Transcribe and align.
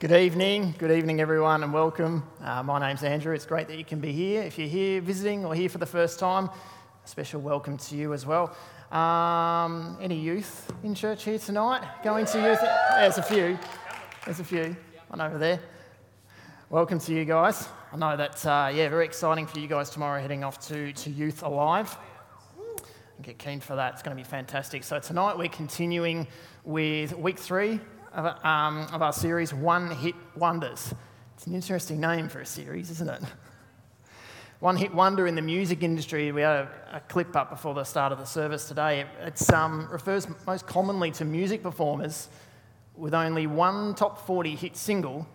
Good 0.00 0.12
evening, 0.12 0.74
good 0.78 0.92
evening, 0.92 1.20
everyone, 1.20 1.62
and 1.62 1.74
welcome. 1.74 2.26
Uh, 2.42 2.62
my 2.62 2.80
name's 2.80 3.02
Andrew. 3.02 3.34
It's 3.34 3.44
great 3.44 3.68
that 3.68 3.76
you 3.76 3.84
can 3.84 4.00
be 4.00 4.12
here. 4.12 4.40
If 4.40 4.58
you're 4.58 4.66
here 4.66 5.02
visiting 5.02 5.44
or 5.44 5.54
here 5.54 5.68
for 5.68 5.76
the 5.76 5.84
first 5.84 6.18
time, 6.18 6.46
a 6.46 7.06
special 7.06 7.42
welcome 7.42 7.76
to 7.76 7.96
you 7.96 8.14
as 8.14 8.24
well. 8.24 8.56
Um, 8.90 9.98
any 10.00 10.18
youth 10.18 10.72
in 10.82 10.94
church 10.94 11.24
here 11.24 11.38
tonight? 11.38 11.86
Going 12.02 12.24
to 12.24 12.38
youth? 12.40 12.60
There's 12.92 13.18
a 13.18 13.22
few. 13.22 13.58
There's 14.24 14.40
a 14.40 14.44
few. 14.44 14.74
One 15.08 15.20
over 15.20 15.36
there. 15.36 15.60
Welcome 16.70 16.98
to 17.00 17.12
you 17.12 17.26
guys. 17.26 17.68
I 17.92 17.96
know 17.98 18.16
that, 18.16 18.46
uh, 18.46 18.70
yeah, 18.74 18.88
very 18.88 19.04
exciting 19.04 19.46
for 19.46 19.58
you 19.58 19.68
guys 19.68 19.90
tomorrow 19.90 20.18
heading 20.22 20.44
off 20.44 20.66
to, 20.68 20.94
to 20.94 21.10
Youth 21.10 21.42
Alive. 21.42 21.94
Get 23.20 23.38
keen 23.38 23.60
for 23.60 23.76
that. 23.76 23.92
It's 23.92 24.02
going 24.02 24.16
to 24.16 24.22
be 24.22 24.26
fantastic. 24.26 24.82
So, 24.82 24.98
tonight 24.98 25.36
we're 25.36 25.50
continuing 25.50 26.26
with 26.64 27.14
week 27.18 27.38
three 27.38 27.80
of, 28.12 28.44
um, 28.44 28.86
of 28.92 29.02
our 29.02 29.12
series, 29.12 29.54
One 29.54 29.90
Hit 29.90 30.14
Wonders. 30.36 30.94
It's 31.34 31.46
an 31.46 31.54
interesting 31.54 32.00
name 32.00 32.28
for 32.28 32.40
a 32.40 32.46
series, 32.46 32.90
isn't 32.90 33.08
it? 33.08 33.22
One 34.60 34.76
hit 34.76 34.94
wonder 34.94 35.26
in 35.26 35.36
the 35.36 35.42
music 35.42 35.82
industry. 35.82 36.32
We 36.32 36.42
had 36.42 36.56
a, 36.56 36.96
a 36.96 37.00
clip 37.00 37.34
up 37.34 37.48
before 37.48 37.72
the 37.72 37.84
start 37.84 38.12
of 38.12 38.18
the 38.18 38.26
service 38.26 38.68
today. 38.68 39.06
It 39.24 39.52
um, 39.54 39.88
refers 39.90 40.26
most 40.46 40.66
commonly 40.66 41.10
to 41.12 41.24
music 41.24 41.62
performers 41.62 42.28
with 42.94 43.14
only 43.14 43.46
one 43.46 43.94
top 43.94 44.26
40 44.26 44.56
hit 44.56 44.76
single 44.76 45.26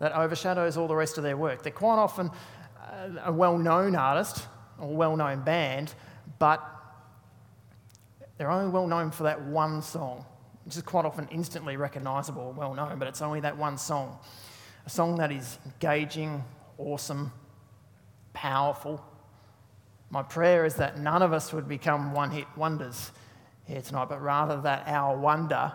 that 0.00 0.10
overshadows 0.10 0.76
all 0.76 0.88
the 0.88 0.96
rest 0.96 1.18
of 1.18 1.22
their 1.22 1.36
work. 1.36 1.62
They're 1.62 1.70
quite 1.70 1.98
often 1.98 2.32
a 3.24 3.30
well 3.30 3.58
known 3.58 3.94
artist 3.94 4.44
or 4.80 4.88
well 4.88 5.16
known 5.16 5.42
band, 5.42 5.94
but 6.40 6.60
they're 8.38 8.50
only 8.50 8.72
well 8.72 8.88
known 8.88 9.12
for 9.12 9.22
that 9.22 9.40
one 9.40 9.82
song 9.82 10.24
which 10.68 10.76
is 10.76 10.82
quite 10.82 11.06
often 11.06 11.26
instantly 11.30 11.78
recognisable, 11.78 12.52
well 12.54 12.74
known, 12.74 12.98
but 12.98 13.08
it's 13.08 13.22
only 13.22 13.40
that 13.40 13.56
one 13.56 13.78
song. 13.78 14.18
A 14.84 14.90
song 14.90 15.16
that 15.16 15.32
is 15.32 15.58
engaging, 15.64 16.44
awesome, 16.76 17.32
powerful. 18.34 19.02
My 20.10 20.22
prayer 20.22 20.66
is 20.66 20.74
that 20.74 20.98
none 20.98 21.22
of 21.22 21.32
us 21.32 21.54
would 21.54 21.68
become 21.68 22.12
one 22.12 22.30
hit 22.30 22.44
wonders 22.54 23.12
here 23.64 23.80
tonight, 23.80 24.10
but 24.10 24.20
rather 24.20 24.60
that 24.60 24.86
our 24.86 25.16
wonder 25.16 25.72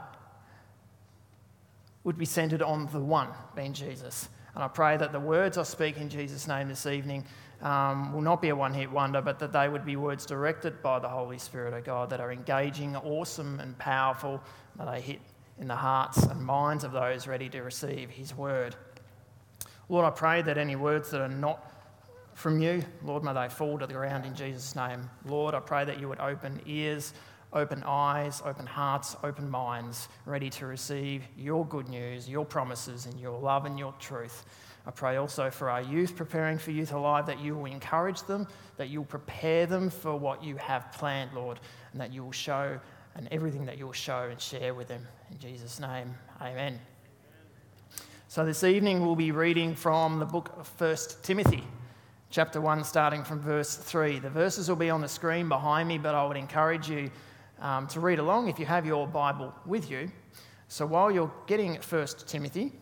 would 2.03 2.19
be 2.19 2.25
centered 2.25 2.61
on 2.61 2.87
the 2.93 2.99
one, 2.99 3.29
being 3.55 3.73
Jesus. 3.73 4.29
And 4.53 4.63
I 4.63 4.67
pray 4.67 4.95
that 4.95 5.11
the 5.11 5.19
words 5.19 5.57
I 5.57 5.63
speak 5.63 5.97
in 5.97 6.07
Jesus' 6.07 6.47
name 6.47 6.67
this 6.67 6.85
evening 6.85 7.25
um, 7.63 8.13
will 8.13 8.21
not 8.21 8.41
be 8.41 8.49
a 8.49 8.55
one 8.55 8.73
hit 8.73 8.91
wonder, 8.91 9.21
but 9.21 9.39
that 9.39 9.53
they 9.53 9.69
would 9.69 9.85
be 9.85 9.95
words 9.95 10.25
directed 10.25 10.83
by 10.83 10.99
the 10.99 11.07
Holy 11.07 11.37
Spirit 11.37 11.73
of 11.73 11.83
God 11.85 12.09
that 12.09 12.19
are 12.19 12.31
engaging, 12.31 12.95
awesome, 12.97 13.59
and 13.59 13.77
powerful, 13.79 14.41
that 14.75 14.91
they 14.91 15.01
hit 15.01 15.19
in 15.59 15.67
the 15.67 15.75
hearts 15.75 16.23
and 16.23 16.43
minds 16.43 16.83
of 16.83 16.91
those 16.91 17.25
ready 17.25 17.47
to 17.49 17.61
receive 17.61 18.09
His 18.09 18.35
word. 18.35 18.75
Lord, 19.87 20.05
I 20.05 20.09
pray 20.09 20.41
that 20.41 20.57
any 20.57 20.75
words 20.75 21.09
that 21.11 21.21
are 21.21 21.29
not 21.29 21.71
from 22.33 22.61
you, 22.61 22.83
Lord, 23.03 23.23
may 23.23 23.33
they 23.33 23.47
fall 23.47 23.79
to 23.79 23.87
the 23.87 23.93
ground 23.93 24.25
in 24.25 24.35
Jesus' 24.35 24.75
name. 24.75 25.09
Lord, 25.25 25.53
I 25.53 25.59
pray 25.59 25.85
that 25.85 25.99
you 25.99 26.09
would 26.09 26.19
open 26.19 26.61
ears, 26.65 27.13
open 27.53 27.83
eyes, 27.85 28.41
open 28.43 28.65
hearts, 28.65 29.15
open 29.23 29.49
minds, 29.49 30.09
ready 30.25 30.49
to 30.49 30.65
receive 30.65 31.23
your 31.37 31.65
good 31.65 31.87
news, 31.87 32.27
your 32.27 32.43
promises, 32.43 33.05
and 33.05 33.19
your 33.19 33.39
love 33.39 33.65
and 33.65 33.79
your 33.79 33.93
truth. 33.99 34.45
I 34.85 34.91
pray 34.91 35.15
also 35.15 35.49
for 35.49 35.69
our 35.69 35.81
youth 35.81 36.15
preparing 36.15 36.57
for 36.57 36.71
Youth 36.71 36.91
Alive 36.91 37.25
that 37.27 37.39
you 37.39 37.55
will 37.55 37.65
encourage 37.65 38.21
them, 38.23 38.47
that 38.77 38.89
you'll 38.89 39.05
prepare 39.05 39.65
them 39.65 39.89
for 39.89 40.17
what 40.17 40.43
you 40.43 40.57
have 40.57 40.91
planned, 40.91 41.33
Lord, 41.33 41.59
and 41.93 42.01
that 42.01 42.11
you 42.11 42.23
will 42.23 42.33
show 42.33 42.79
and 43.15 43.27
everything 43.31 43.65
that 43.65 43.77
you'll 43.77 43.93
show 43.93 44.27
and 44.29 44.41
share 44.41 44.73
with 44.73 44.87
them. 44.87 45.07
In 45.31 45.39
Jesus' 45.39 45.79
name, 45.79 46.13
amen. 46.41 46.79
So 48.27 48.43
this 48.45 48.63
evening 48.63 49.05
we'll 49.05 49.15
be 49.15 49.31
reading 49.31 49.75
from 49.75 50.19
the 50.19 50.25
book 50.25 50.51
of 50.57 50.67
1 50.81 50.97
Timothy, 51.21 51.63
chapter 52.29 52.59
1, 52.59 52.83
starting 52.83 53.23
from 53.23 53.39
verse 53.39 53.75
3. 53.75 54.19
The 54.19 54.29
verses 54.29 54.67
will 54.67 54.75
be 54.75 54.89
on 54.89 55.01
the 55.01 55.07
screen 55.07 55.47
behind 55.47 55.87
me, 55.87 55.97
but 55.97 56.15
I 56.15 56.25
would 56.25 56.37
encourage 56.37 56.89
you 56.89 57.11
um, 57.59 57.87
to 57.87 57.99
read 57.99 58.19
along 58.19 58.49
if 58.49 58.59
you 58.59 58.65
have 58.65 58.85
your 58.85 59.07
Bible 59.07 59.53
with 59.65 59.89
you. 59.89 60.11
So 60.67 60.85
while 60.87 61.11
you're 61.11 61.31
getting 61.45 61.75
1 61.75 62.07
Timothy, 62.25 62.73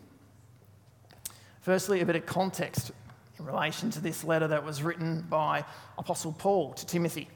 firstly, 1.62 2.00
a 2.00 2.06
bit 2.06 2.16
of 2.16 2.26
context 2.26 2.92
in 3.38 3.46
relation 3.46 3.90
to 3.90 4.00
this 4.00 4.22
letter 4.22 4.46
that 4.48 4.64
was 4.64 4.82
written 4.82 5.22
by 5.28 5.64
Apostle 5.98 6.32
Paul 6.32 6.74
to 6.74 6.86
Timothy. 6.86 7.28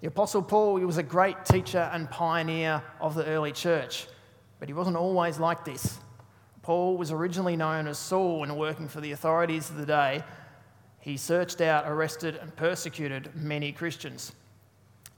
The 0.00 0.08
Apostle 0.08 0.42
Paul 0.42 0.76
he 0.76 0.84
was 0.84 0.98
a 0.98 1.02
great 1.02 1.44
teacher 1.44 1.90
and 1.92 2.10
pioneer 2.10 2.82
of 3.00 3.14
the 3.14 3.24
early 3.26 3.52
church, 3.52 4.06
but 4.60 4.68
he 4.68 4.74
wasn't 4.74 4.96
always 4.96 5.38
like 5.38 5.64
this. 5.64 5.98
Paul 6.62 6.96
was 6.96 7.10
originally 7.10 7.56
known 7.56 7.88
as 7.88 7.98
Saul 7.98 8.42
and 8.42 8.56
working 8.56 8.88
for 8.88 9.00
the 9.00 9.12
authorities 9.12 9.70
of 9.70 9.76
the 9.76 9.86
day. 9.86 10.22
He 11.00 11.16
searched 11.16 11.60
out, 11.60 11.84
arrested, 11.86 12.36
and 12.36 12.54
persecuted 12.54 13.34
many 13.34 13.72
Christians. 13.72 14.32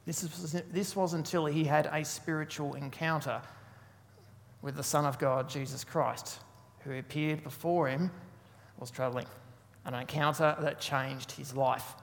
This 0.07 0.23
was, 0.23 0.63
this 0.73 0.97
was 0.97 1.15
until 1.15 1.47
he 1.47 1.65
had 1.65 1.89
a 1.93 2.05
spiritual 2.05 2.75
encounter 2.75 3.43
with 4.63 4.77
the 4.77 4.83
Son 4.83 5.05
of 5.05 5.19
God, 5.19 5.49
Jesus 5.49 5.85
Christ, 5.85 6.41
who 6.81 6.99
appeared 6.99 7.45
before 7.45 7.89
him 7.89 8.11
was 8.79 8.91
traveling. 8.91 9.27
An 9.85 9.95
encounter 9.95 10.57
that 10.61 10.81
changed 10.81 11.33
his 11.33 11.55
life. 11.55 11.95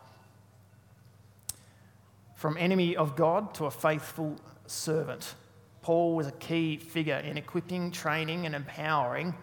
From 2.35 2.57
enemy 2.57 2.95
of 2.95 3.16
God 3.16 3.53
to 3.56 3.66
a 3.66 3.72
faithful 3.72 4.38
servant, 4.67 5.35
Paul 5.81 6.16
was 6.16 6.28
a 6.28 6.31
key 6.34 6.78
figure 6.78 7.17
in 7.17 7.38
equipping, 7.38 7.91
training, 7.91 8.45
and 8.45 8.56
empowering 8.56 9.35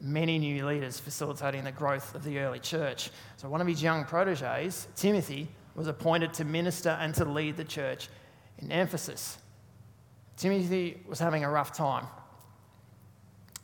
many 0.00 0.38
new 0.38 0.66
leaders, 0.66 1.00
facilitating 1.00 1.64
the 1.64 1.72
growth 1.72 2.14
of 2.14 2.24
the 2.24 2.38
early 2.38 2.60
church. 2.60 3.10
So, 3.36 3.48
one 3.48 3.60
of 3.60 3.66
his 3.66 3.82
young 3.82 4.04
proteges, 4.04 4.86
Timothy, 4.96 5.48
was 5.74 5.86
appointed 5.86 6.32
to 6.34 6.44
minister 6.44 6.90
and 6.90 7.14
to 7.14 7.24
lead 7.24 7.56
the 7.56 7.64
church 7.64 8.08
in 8.58 8.70
Ephesus. 8.70 9.38
Timothy 10.36 11.00
was 11.08 11.18
having 11.18 11.44
a 11.44 11.50
rough 11.50 11.72
time. 11.72 12.06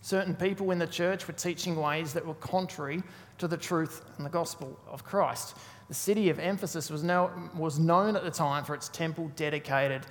Certain 0.04 0.34
people 0.34 0.70
in 0.70 0.78
the 0.78 0.86
church 0.86 1.26
were 1.26 1.32
teaching 1.32 1.76
ways 1.76 2.12
that 2.12 2.26
were 2.26 2.34
contrary 2.34 3.02
to 3.38 3.48
the 3.48 3.56
truth 3.56 4.04
and 4.18 4.26
the 4.26 4.30
gospel 4.30 4.78
of 4.86 5.02
Christ. 5.02 5.56
The 5.88 5.94
city 5.94 6.28
of 6.28 6.38
Ephesus 6.38 6.90
was, 6.90 7.02
now, 7.02 7.30
was 7.56 7.78
known 7.78 8.14
at 8.14 8.22
the 8.22 8.30
time 8.30 8.64
for 8.64 8.74
its 8.74 8.90
temple 8.90 9.30
dedicated 9.34 10.02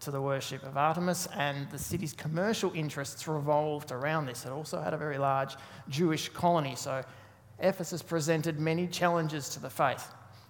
to 0.00 0.10
the 0.10 0.20
worship 0.20 0.64
of 0.64 0.76
Artemis, 0.76 1.28
and 1.36 1.70
the 1.70 1.78
city's 1.78 2.12
commercial 2.12 2.72
interests 2.74 3.28
revolved 3.28 3.92
around 3.92 4.26
this. 4.26 4.44
It 4.44 4.50
also 4.50 4.80
had 4.80 4.94
a 4.94 4.98
very 4.98 5.16
large 5.16 5.54
Jewish 5.88 6.28
colony, 6.30 6.74
so 6.74 7.04
Ephesus 7.60 8.02
presented 8.02 8.58
many 8.58 8.88
challenges 8.88 9.48
to 9.50 9.60
the 9.60 9.70
faith. 9.70 10.08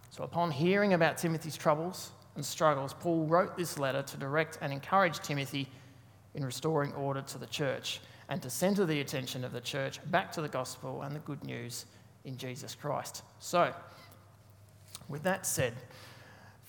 So, 0.08 0.24
upon 0.24 0.50
hearing 0.50 0.94
about 0.94 1.18
Timothy's 1.18 1.58
troubles 1.58 2.12
and 2.34 2.42
struggles, 2.42 2.94
Paul 2.94 3.26
wrote 3.26 3.58
this 3.58 3.78
letter 3.78 4.00
to 4.00 4.16
direct 4.16 4.56
and 4.62 4.72
encourage 4.72 5.18
Timothy 5.18 5.68
in 6.34 6.42
restoring 6.42 6.94
order 6.94 7.20
to 7.20 7.36
the 7.36 7.46
church 7.46 8.00
and 8.28 8.42
to 8.42 8.50
centre 8.50 8.84
the 8.84 9.00
attention 9.00 9.44
of 9.44 9.52
the 9.52 9.60
church 9.60 10.00
back 10.10 10.32
to 10.32 10.40
the 10.40 10.48
gospel 10.48 11.02
and 11.02 11.14
the 11.14 11.20
good 11.20 11.42
news 11.44 11.86
in 12.24 12.36
Jesus 12.36 12.74
Christ. 12.74 13.22
So, 13.38 13.72
with 15.08 15.22
that 15.22 15.46
said, 15.46 15.74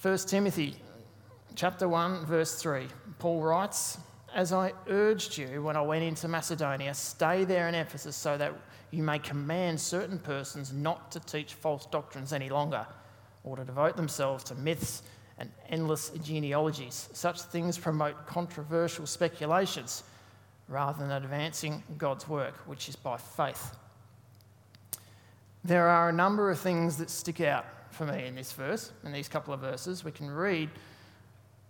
1 0.01 0.17
Timothy 0.19 0.75
chapter 1.55 1.89
1 1.89 2.25
verse 2.25 2.61
3, 2.61 2.87
Paul 3.17 3.41
writes, 3.41 3.97
"As 4.35 4.53
I 4.53 4.73
urged 4.87 5.37
you 5.37 5.63
when 5.63 5.75
I 5.75 5.81
went 5.81 6.03
into 6.03 6.27
Macedonia, 6.27 6.93
stay 6.93 7.43
there 7.43 7.67
in 7.67 7.73
Ephesus 7.73 8.15
so 8.15 8.37
that 8.37 8.53
you 8.91 9.01
may 9.01 9.17
command 9.17 9.81
certain 9.81 10.19
persons 10.19 10.71
not 10.71 11.11
to 11.11 11.19
teach 11.19 11.55
false 11.55 11.87
doctrines 11.87 12.31
any 12.31 12.49
longer, 12.49 12.85
or 13.43 13.55
to 13.55 13.65
devote 13.65 13.97
themselves 13.97 14.43
to 14.45 14.55
myths 14.55 15.01
and 15.39 15.51
endless 15.69 16.09
genealogies. 16.09 17.09
Such 17.13 17.41
things 17.41 17.77
promote 17.77 18.27
controversial 18.27 19.07
speculations 19.07 20.03
rather 20.67 20.99
than 20.99 21.11
advancing 21.11 21.83
God's 21.97 22.27
work, 22.27 22.55
which 22.67 22.89
is 22.89 22.95
by 22.95 23.17
faith." 23.17 23.77
There 25.63 25.87
are 25.87 26.09
a 26.09 26.13
number 26.13 26.49
of 26.51 26.59
things 26.59 26.97
that 26.97 27.09
stick 27.09 27.41
out 27.41 27.65
for 27.91 28.05
me 28.05 28.25
in 28.25 28.35
this 28.35 28.51
verse, 28.51 28.91
in 29.03 29.11
these 29.11 29.27
couple 29.27 29.53
of 29.53 29.59
verses, 29.59 30.03
we 30.03 30.11
can 30.11 30.29
read 30.29 30.69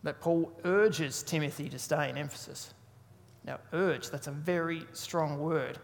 that 0.03 0.19
Paul 0.19 0.51
urges 0.65 1.23
Timothy 1.23 1.69
to 1.69 1.79
stay 1.79 2.09
in 2.09 2.17
Ephesus. 2.17 2.73
Now, 3.43 3.59
urge, 3.73 4.09
that's 4.09 4.27
a 4.27 4.31
very 4.31 4.85
strong 4.93 5.39
word. 5.39 5.79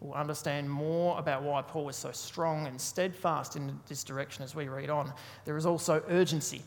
We'll 0.00 0.14
understand 0.14 0.70
more 0.70 1.18
about 1.18 1.42
why 1.42 1.62
Paul 1.62 1.86
was 1.86 1.96
so 1.96 2.12
strong 2.12 2.66
and 2.66 2.80
steadfast 2.80 3.56
in 3.56 3.80
this 3.86 4.04
direction 4.04 4.44
as 4.44 4.54
we 4.54 4.68
read 4.68 4.90
on. 4.90 5.12
There 5.44 5.56
is 5.56 5.66
also 5.66 6.02
urgency 6.08 6.62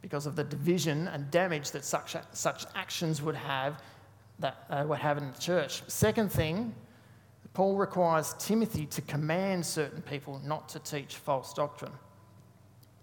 because 0.00 0.26
of 0.26 0.36
the 0.36 0.44
division 0.44 1.08
and 1.08 1.30
damage 1.30 1.72
that 1.72 1.84
such, 1.84 2.16
such 2.32 2.64
actions 2.74 3.20
would 3.20 3.34
have, 3.34 3.82
that, 4.38 4.64
uh, 4.70 4.84
would 4.86 4.98
have 4.98 5.18
in 5.18 5.30
the 5.30 5.38
church. 5.38 5.82
Second 5.88 6.30
thing 6.30 6.74
Paul 7.54 7.76
requires 7.76 8.34
Timothy 8.38 8.84
to 8.86 9.00
command 9.00 9.64
certain 9.64 10.02
people 10.02 10.42
not 10.44 10.68
to 10.70 10.78
teach 10.78 11.16
false 11.16 11.54
doctrine. 11.54 11.92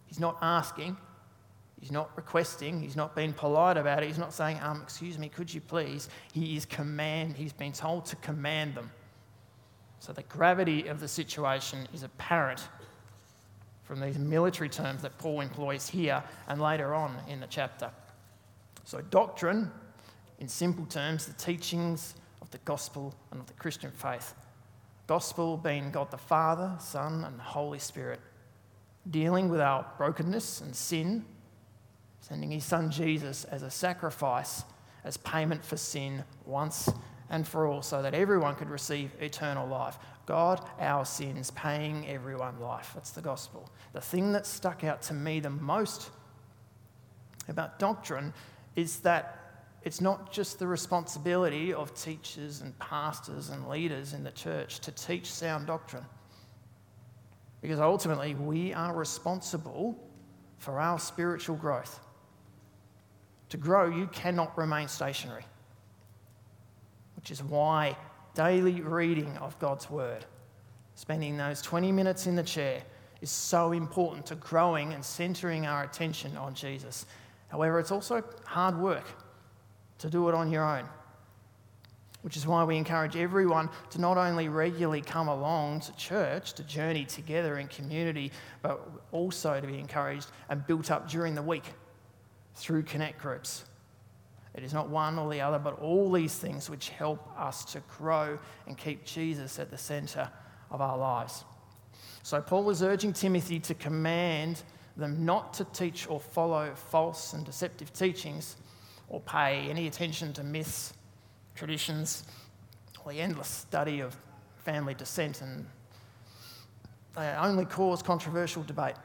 He's 0.05 0.19
not 0.19 0.37
asking, 0.43 0.95
He's 1.83 1.91
not 1.91 2.15
requesting, 2.15 2.79
he's 2.79 2.95
not 2.95 3.13
being 3.13 3.33
polite 3.33 3.75
about 3.75 4.03
it, 4.03 4.07
he's 4.07 4.17
not 4.17 4.33
saying, 4.33 4.57
um, 4.61 4.79
excuse 4.83 5.19
me, 5.19 5.27
could 5.27 5.53
you 5.53 5.59
please? 5.59 6.07
He 6.31 6.55
is 6.55 6.65
command, 6.65 7.35
he's 7.35 7.51
been 7.51 7.73
told 7.73 8.05
to 8.05 8.15
command 8.15 8.73
them. 8.73 8.89
So 9.99 10.13
the 10.13 10.23
gravity 10.23 10.87
of 10.87 11.01
the 11.01 11.09
situation 11.09 11.85
is 11.93 12.03
apparent 12.03 12.69
from 13.83 13.99
these 13.99 14.17
military 14.17 14.69
terms 14.69 15.01
that 15.01 15.17
Paul 15.17 15.41
employs 15.41 15.89
here 15.89 16.23
and 16.47 16.61
later 16.61 16.93
on 16.95 17.17
in 17.27 17.41
the 17.41 17.47
chapter. 17.47 17.91
So, 18.85 19.01
doctrine, 19.01 19.69
in 20.39 20.47
simple 20.47 20.85
terms, 20.85 21.25
the 21.25 21.33
teachings 21.33 22.15
of 22.41 22.49
the 22.51 22.57
gospel 22.59 23.13
and 23.31 23.39
of 23.39 23.47
the 23.47 23.53
Christian 23.53 23.91
faith. 23.91 24.33
Gospel 25.07 25.57
being 25.57 25.91
God 25.91 26.11
the 26.11 26.17
Father, 26.17 26.75
Son, 26.79 27.23
and 27.25 27.39
Holy 27.39 27.79
Spirit, 27.79 28.19
dealing 29.09 29.49
with 29.49 29.59
our 29.59 29.85
brokenness 29.97 30.61
and 30.61 30.75
sin, 30.75 31.25
sending 32.21 32.51
his 32.51 32.63
Son 32.63 32.89
Jesus 32.89 33.43
as 33.45 33.63
a 33.63 33.69
sacrifice, 33.69 34.63
as 35.03 35.17
payment 35.17 35.63
for 35.63 35.75
sin 35.75 36.23
once 36.45 36.89
and 37.29 37.47
for 37.47 37.67
all, 37.67 37.81
so 37.81 38.01
that 38.01 38.13
everyone 38.13 38.55
could 38.55 38.69
receive 38.69 39.11
eternal 39.19 39.67
life. 39.67 39.97
God, 40.25 40.65
our 40.79 41.03
sins, 41.03 41.51
paying 41.51 42.07
everyone 42.07 42.59
life. 42.59 42.91
That's 42.93 43.11
the 43.11 43.21
gospel. 43.21 43.69
The 43.91 43.99
thing 43.99 44.31
that 44.33 44.45
stuck 44.45 44.83
out 44.83 45.01
to 45.03 45.13
me 45.13 45.41
the 45.41 45.49
most 45.49 46.09
about 47.49 47.77
doctrine 47.79 48.33
is 48.75 48.99
that 48.99 49.42
it's 49.83 49.99
not 49.99 50.31
just 50.31 50.59
the 50.59 50.67
responsibility 50.67 51.73
of 51.73 51.93
teachers 51.93 52.61
and 52.61 52.77
pastors 52.79 53.49
and 53.49 53.67
leaders 53.67 54.13
in 54.13 54.23
the 54.23 54.31
church 54.31 54.79
to 54.79 54.91
teach 54.91 55.31
sound 55.31 55.67
doctrine. 55.67 56.05
Because 57.61 57.79
ultimately, 57.79 58.33
we 58.35 58.73
are 58.73 58.93
responsible 58.93 59.97
for 60.57 60.79
our 60.79 60.99
spiritual 60.99 61.57
growth. 61.57 61.99
To 63.49 63.57
grow, 63.57 63.89
you 63.89 64.07
cannot 64.07 64.57
remain 64.57 64.87
stationary, 64.87 65.45
which 67.17 67.29
is 67.29 67.43
why 67.43 67.95
daily 68.35 68.81
reading 68.81 69.35
of 69.37 69.57
God's 69.59 69.89
Word, 69.89 70.25
spending 70.95 71.37
those 71.37 71.61
20 71.61 71.91
minutes 71.91 72.25
in 72.25 72.35
the 72.35 72.43
chair, 72.43 72.81
is 73.21 73.29
so 73.29 73.73
important 73.73 74.25
to 74.27 74.35
growing 74.35 74.93
and 74.93 75.03
centering 75.03 75.65
our 75.65 75.83
attention 75.83 76.35
on 76.37 76.53
Jesus. 76.53 77.05
However, 77.49 77.79
it's 77.79 77.91
also 77.91 78.23
hard 78.45 78.77
work 78.77 79.05
to 80.03 80.09
do 80.09 80.29
it 80.29 80.35
on 80.35 80.51
your 80.51 80.63
own, 80.63 80.87
which 82.21 82.37
is 82.37 82.47
why 82.47 82.63
we 82.63 82.77
encourage 82.77 83.17
everyone 83.17 83.69
to 83.89 83.99
not 83.99 84.17
only 84.17 84.47
regularly 84.47 85.01
come 85.01 85.27
along 85.27 85.81
to 85.81 85.95
church, 85.97 86.53
to 86.53 86.63
journey 86.63 87.03
together 87.05 87.57
in 87.57 87.67
community, 87.67 88.31
but 88.61 88.79
also 89.11 89.59
to 89.59 89.67
be 89.67 89.79
encouraged 89.79 90.27
and 90.49 90.65
built 90.67 90.91
up 90.91 91.09
during 91.09 91.35
the 91.35 91.41
week 91.41 91.65
through 92.55 92.83
connect 92.83 93.19
groups 93.19 93.65
it 94.53 94.63
is 94.63 94.73
not 94.73 94.89
one 94.89 95.17
or 95.17 95.31
the 95.31 95.41
other, 95.41 95.57
but 95.57 95.79
all 95.79 96.11
these 96.11 96.35
things 96.35 96.69
which 96.69 96.89
help 96.89 97.27
us 97.39 97.65
to 97.73 97.81
grow 97.97 98.37
and 98.67 98.77
keep 98.77 99.03
Jesus 99.03 99.57
at 99.57 99.71
the 99.71 99.77
center 99.77 100.29
of 100.69 100.79
our 100.79 100.97
lives. 100.97 101.43
So, 102.21 102.39
Paul 102.39 102.69
is 102.69 102.83
urging 102.83 103.13
Timothy 103.13 103.59
to 103.61 103.73
command 103.73 104.61
them 104.95 105.25
not 105.25 105.55
to 105.55 105.65
teach 105.65 106.07
or 106.07 106.19
follow 106.19 106.73
false 106.75 107.33
and 107.33 107.43
deceptive 107.43 107.91
teachings 107.93 108.57
or 109.09 109.19
pay 109.21 109.69
any 109.69 109.87
attention 109.87 110.33
to 110.33 110.43
myths, 110.43 110.93
traditions, 111.55 112.23
or 113.05 113.11
the 113.11 113.19
endless 113.19 113.47
study 113.47 113.99
of 113.99 114.15
family 114.57 114.93
descent, 114.93 115.41
and 115.41 115.65
they 117.15 117.27
only 117.39 117.65
cause 117.65 118.01
controversial 118.01 118.63
debate 118.63 118.95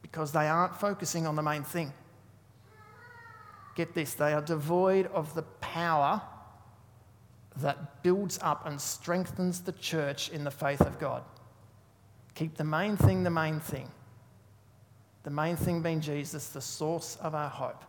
because 0.00 0.32
they 0.32 0.48
aren't 0.48 0.74
focusing 0.74 1.26
on 1.26 1.36
the 1.36 1.42
main 1.42 1.62
thing 1.62 1.92
get 3.74 3.94
this, 3.94 4.14
they 4.14 4.32
are 4.32 4.42
devoid 4.42 5.06
of 5.06 5.34
the 5.34 5.42
power 5.42 6.20
that 7.56 8.02
builds 8.02 8.38
up 8.42 8.66
and 8.66 8.80
strengthens 8.80 9.60
the 9.60 9.72
church 9.72 10.30
in 10.30 10.44
the 10.44 10.50
faith 10.50 10.80
of 10.80 10.98
God. 10.98 11.22
Keep 12.34 12.56
the 12.56 12.64
main 12.64 12.96
thing 12.96 13.22
the 13.22 13.30
main 13.30 13.60
thing. 13.60 13.90
The 15.22 15.30
main 15.30 15.56
thing 15.56 15.82
being 15.82 16.00
Jesus, 16.00 16.48
the 16.48 16.60
source 16.60 17.16
of 17.20 17.34
our 17.34 17.48
hope. 17.48 17.84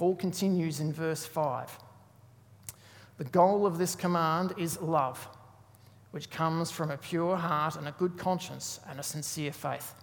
Paul 0.00 0.16
continues 0.16 0.80
in 0.80 0.94
verse 0.94 1.26
5. 1.26 1.78
The 3.18 3.24
goal 3.24 3.66
of 3.66 3.76
this 3.76 3.94
command 3.94 4.54
is 4.56 4.80
love, 4.80 5.28
which 6.12 6.30
comes 6.30 6.70
from 6.70 6.90
a 6.90 6.96
pure 6.96 7.36
heart 7.36 7.76
and 7.76 7.86
a 7.86 7.92
good 7.98 8.16
conscience 8.16 8.80
and 8.88 8.98
a 8.98 9.02
sincere 9.02 9.52
faith. 9.52 9.94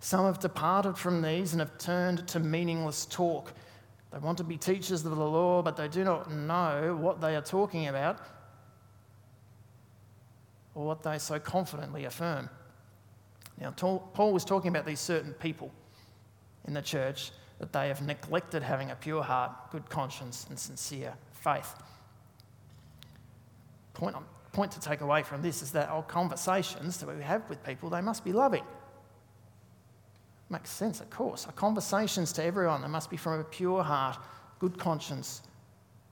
Some 0.00 0.26
have 0.26 0.38
departed 0.38 0.98
from 0.98 1.22
these 1.22 1.54
and 1.54 1.60
have 1.60 1.78
turned 1.78 2.28
to 2.28 2.40
meaningless 2.40 3.06
talk 3.06 3.54
they 4.12 4.18
want 4.18 4.36
to 4.36 4.44
be 4.44 4.58
teachers 4.58 5.02
of 5.06 5.16
the 5.16 5.24
law, 5.24 5.62
but 5.62 5.78
they 5.78 5.88
do 5.88 6.04
not 6.04 6.30
know 6.30 6.94
what 7.00 7.22
they 7.22 7.34
are 7.34 7.40
talking 7.40 7.88
about 7.88 8.20
or 10.74 10.84
what 10.84 11.02
they 11.02 11.16
so 11.16 11.38
confidently 11.38 12.04
affirm. 12.04 12.50
Now, 13.58 13.70
Paul 13.70 14.34
was 14.34 14.44
talking 14.44 14.68
about 14.68 14.84
these 14.84 15.00
certain 15.00 15.32
people 15.32 15.72
in 16.66 16.74
the 16.74 16.82
church 16.82 17.32
that 17.62 17.72
they 17.72 17.86
have 17.86 18.02
neglected 18.02 18.60
having 18.60 18.90
a 18.90 18.96
pure 18.96 19.22
heart, 19.22 19.52
good 19.70 19.88
conscience, 19.88 20.46
and 20.48 20.58
sincere 20.58 21.14
faith. 21.30 21.76
Point, 23.94 24.16
point 24.50 24.72
to 24.72 24.80
take 24.80 25.00
away 25.00 25.22
from 25.22 25.42
this 25.42 25.62
is 25.62 25.70
that 25.70 25.88
our 25.88 26.02
conversations 26.02 26.96
that 26.96 27.08
we 27.08 27.22
have 27.22 27.48
with 27.48 27.62
people, 27.62 27.88
they 27.88 28.00
must 28.00 28.24
be 28.24 28.32
loving. 28.32 28.64
Makes 30.50 30.70
sense, 30.70 31.00
of 31.00 31.08
course. 31.08 31.46
Our 31.46 31.52
conversations 31.52 32.32
to 32.32 32.42
everyone, 32.42 32.82
they 32.82 32.88
must 32.88 33.10
be 33.10 33.16
from 33.16 33.38
a 33.38 33.44
pure 33.44 33.84
heart, 33.84 34.18
good 34.58 34.76
conscience, 34.76 35.42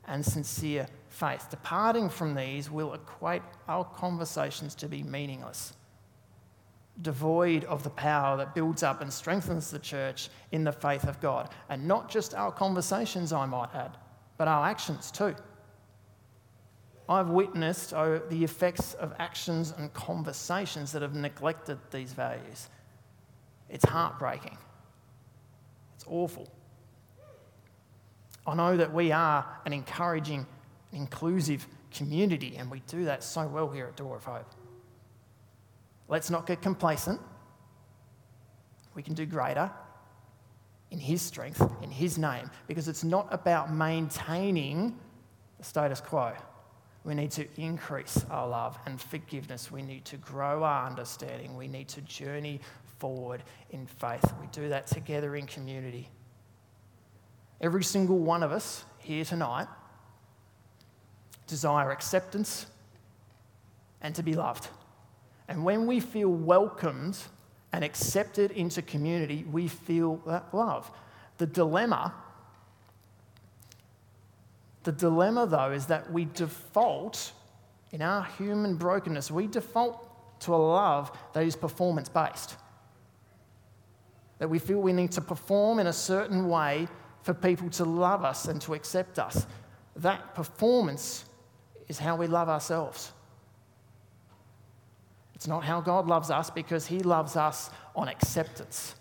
and 0.07 0.25
sincere 0.25 0.87
faith. 1.09 1.51
Departing 1.51 2.09
from 2.11 2.37
these 2.37 2.71
will 2.71 2.95
equate 2.95 3.43
our 3.67 3.83
conversations 3.83 4.77
to 4.77 4.87
be 4.87 5.03
meaningless, 5.03 5.73
devoid 7.03 7.65
of 7.65 7.83
the 7.83 7.91
power 7.91 8.37
that 8.37 8.55
builds 8.55 8.83
up 8.83 9.01
and 9.01 9.13
strengthens 9.13 9.71
the 9.71 9.79
church 9.79 10.29
in 10.53 10.65
the 10.65 10.73
faith 10.73 11.05
of 11.05 11.21
God. 11.21 11.49
And 11.69 11.87
not 11.87 12.11
just 12.11 12.35
our 12.35 12.53
conversations, 12.53 13.33
I 13.33 13.47
might 13.47 13.75
add, 13.75 13.97
but 14.37 14.49
our 14.49 14.67
actions 14.67 15.11
too. 15.11 15.35
I've 17.09 17.31
witnessed 17.31 17.93
oh, 17.93 18.21
the 18.29 18.45
effects 18.45 18.95
of 18.95 19.13
actions 19.19 19.75
and 19.77 19.93
conversations 19.93 20.93
that 20.93 21.03
have 21.03 21.15
neglected 21.15 21.79
these 21.91 22.13
values. 22.13 22.69
It's 23.69 23.85
heartbreaking. 23.85 24.59
It's 25.97 26.05
awful. 26.07 26.49
I 28.47 28.55
know 28.55 28.77
that 28.77 28.93
we 28.93 29.13
are 29.13 29.47
an 29.65 29.73
encouraging, 29.73 30.47
inclusive 30.93 31.67
community, 31.93 32.57
and 32.57 32.71
we 32.71 32.81
do 32.87 33.05
that 33.05 33.25
so 33.25 33.47
well 33.47 33.69
here 33.69 33.87
at 33.87 33.97
Door 33.97 34.17
of 34.17 34.25
Hope. 34.25 34.55
Let's 36.11 36.29
not 36.29 36.45
get 36.45 36.61
complacent. 36.61 37.21
We 38.95 39.03
can 39.03 39.15
do 39.15 39.25
greater 39.25 39.71
in 40.91 40.99
His 40.99 41.23
strength, 41.23 41.63
in 41.83 41.91
His 41.91 42.19
name, 42.19 42.51
because 42.67 42.89
it's 42.89 43.05
not 43.05 43.29
about 43.31 43.73
maintaining 43.73 44.99
the 45.59 45.65
status 45.65 46.01
quo. 46.01 46.33
We 47.05 47.15
need 47.15 47.31
to 47.31 47.47
increase 47.57 48.27
our 48.29 48.49
love 48.49 48.77
and 48.87 49.01
forgiveness. 49.01 49.71
We 49.71 49.83
need 49.83 50.05
to 50.07 50.17
grow 50.17 50.65
our 50.65 50.87
understanding. 50.87 51.57
We 51.57 51.69
need 51.69 51.87
to 51.89 52.01
journey 52.03 52.61
forward 52.99 53.45
in 53.71 53.87
faith. 53.87 54.25
We 54.41 54.49
do 54.49 54.69
that 54.69 54.89
together 54.89 55.37
in 55.37 55.47
community. 55.47 56.11
Every 57.61 57.85
single 57.85 58.19
one 58.19 58.43
of 58.43 58.51
us 58.51 58.85
here 58.99 59.25
tonight 59.25 59.69
desire 61.47 61.93
acceptance 61.93 62.67
and 64.03 64.15
to 64.17 64.23
be 64.23 64.35
loved. 64.35 64.69
And 65.51 65.63
when 65.65 65.87
we 65.87 66.01
feel 66.01 66.31
welcomed 66.31 67.19
and 67.73 67.85
accepted 67.85 68.53
into 68.53 68.81
community, 68.81 69.45
we 69.51 69.69
feel 69.69 70.17
that 70.27 70.55
love. 70.55 70.91
The 71.37 71.47
dilemma, 71.47 72.15
the 74.85 74.93
dilemma 74.93 75.47
though, 75.47 75.73
is 75.73 75.87
that 75.87 76.11
we 76.11 76.25
default 76.25 77.33
in 77.93 78.01
our 78.01 78.25
human 78.39 78.77
brokenness, 78.77 79.31
we 79.31 79.47
default 79.47 80.41
to 80.41 80.55
a 80.55 80.57
love 80.57 81.11
that 81.35 81.45
is 81.45 81.57
performance 81.57 82.09
based 82.09 82.57
that 84.41 84.49
we 84.49 84.59
feel 84.59 84.81
we 84.81 84.95
need 84.95 85.13
to 85.13 85.21
perform 85.21 85.79
in 85.79 85.87
a 85.87 85.93
certain 85.93 86.49
way 86.49 86.89
for 87.23 87.35
people 87.35 87.69
to 87.69 87.85
love 87.85 88.25
us 88.25 88.47
and 88.47 88.61
to 88.63 88.73
accept 88.73 89.19
us. 89.19 89.47
That 89.97 90.35
performance 90.35 91.27
is 91.89 91.99
how 91.99 92.17
we 92.17 92.27
love 92.27 92.49
ourselves. 92.49 93.13
It's 95.41 95.49
not 95.49 95.65
how 95.65 95.81
God 95.81 96.07
loves 96.07 96.31
us 96.31 96.51
because 96.51 96.87
He 96.87 96.99
loves 96.99 97.35
us 97.35 97.71
on 97.97 98.09
acceptance. 98.09 98.95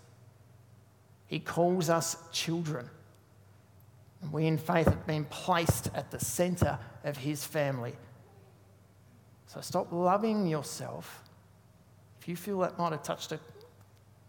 He 1.26 1.38
calls 1.38 1.90
us 1.90 2.16
children. 2.32 2.88
And 4.22 4.32
we 4.32 4.46
in 4.46 4.56
faith 4.56 4.86
have 4.86 5.06
been 5.06 5.26
placed 5.26 5.90
at 5.94 6.10
the 6.10 6.18
center 6.18 6.78
of 7.04 7.18
His 7.18 7.44
family. 7.44 7.92
So 9.48 9.60
stop 9.60 9.92
loving 9.92 10.46
yourself. 10.46 11.24
If 12.22 12.26
you 12.26 12.36
feel 12.36 12.60
that 12.60 12.78
might 12.78 12.92
have 12.92 13.02
touched 13.02 13.32
a 13.32 13.40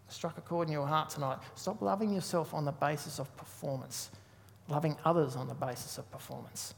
struck 0.08 0.36
a 0.36 0.42
chord 0.42 0.68
in 0.68 0.72
your 0.74 0.86
heart 0.86 1.08
tonight. 1.08 1.38
Stop 1.54 1.80
loving 1.80 2.12
yourself 2.12 2.52
on 2.52 2.66
the 2.66 2.72
basis 2.72 3.18
of 3.18 3.34
performance, 3.38 4.10
loving 4.68 4.98
others 5.06 5.34
on 5.34 5.48
the 5.48 5.54
basis 5.54 5.96
of 5.96 6.10
performance. 6.10 6.74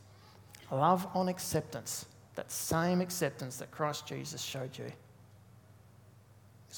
Love 0.71 1.09
on 1.12 1.26
acceptance, 1.26 2.07
that 2.37 2.53
same 2.53 3.00
acceptance 3.00 3.57
that 3.57 3.73
Christ 3.73 4.07
Jesus 4.07 4.41
showed 4.41 4.79
you. 4.79 4.93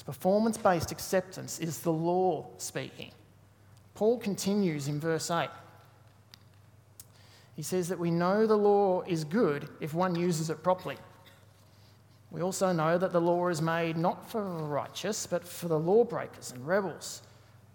Performance 0.03 0.57
based 0.57 0.91
acceptance 0.91 1.59
is 1.59 1.79
the 1.79 1.91
law 1.91 2.47
speaking. 2.57 3.11
Paul 3.95 4.19
continues 4.19 4.87
in 4.87 4.99
verse 4.99 5.31
8. 5.31 5.49
He 7.55 7.63
says 7.63 7.87
that 7.89 7.97
we 7.97 8.11
know 8.11 8.45
the 8.45 8.55
law 8.55 9.01
is 9.01 9.23
good 9.23 9.67
if 9.81 9.95
one 9.95 10.15
uses 10.15 10.51
it 10.51 10.61
properly. 10.61 10.97
We 12.29 12.41
also 12.41 12.71
know 12.71 12.97
that 12.97 13.13
the 13.13 13.21
law 13.21 13.47
is 13.47 13.61
made 13.61 13.97
not 13.97 14.29
for 14.29 14.41
the 14.41 14.63
righteous, 14.63 15.25
but 15.25 15.47
for 15.47 15.67
the 15.67 15.79
lawbreakers 15.79 16.51
and 16.51 16.67
rebels, 16.67 17.23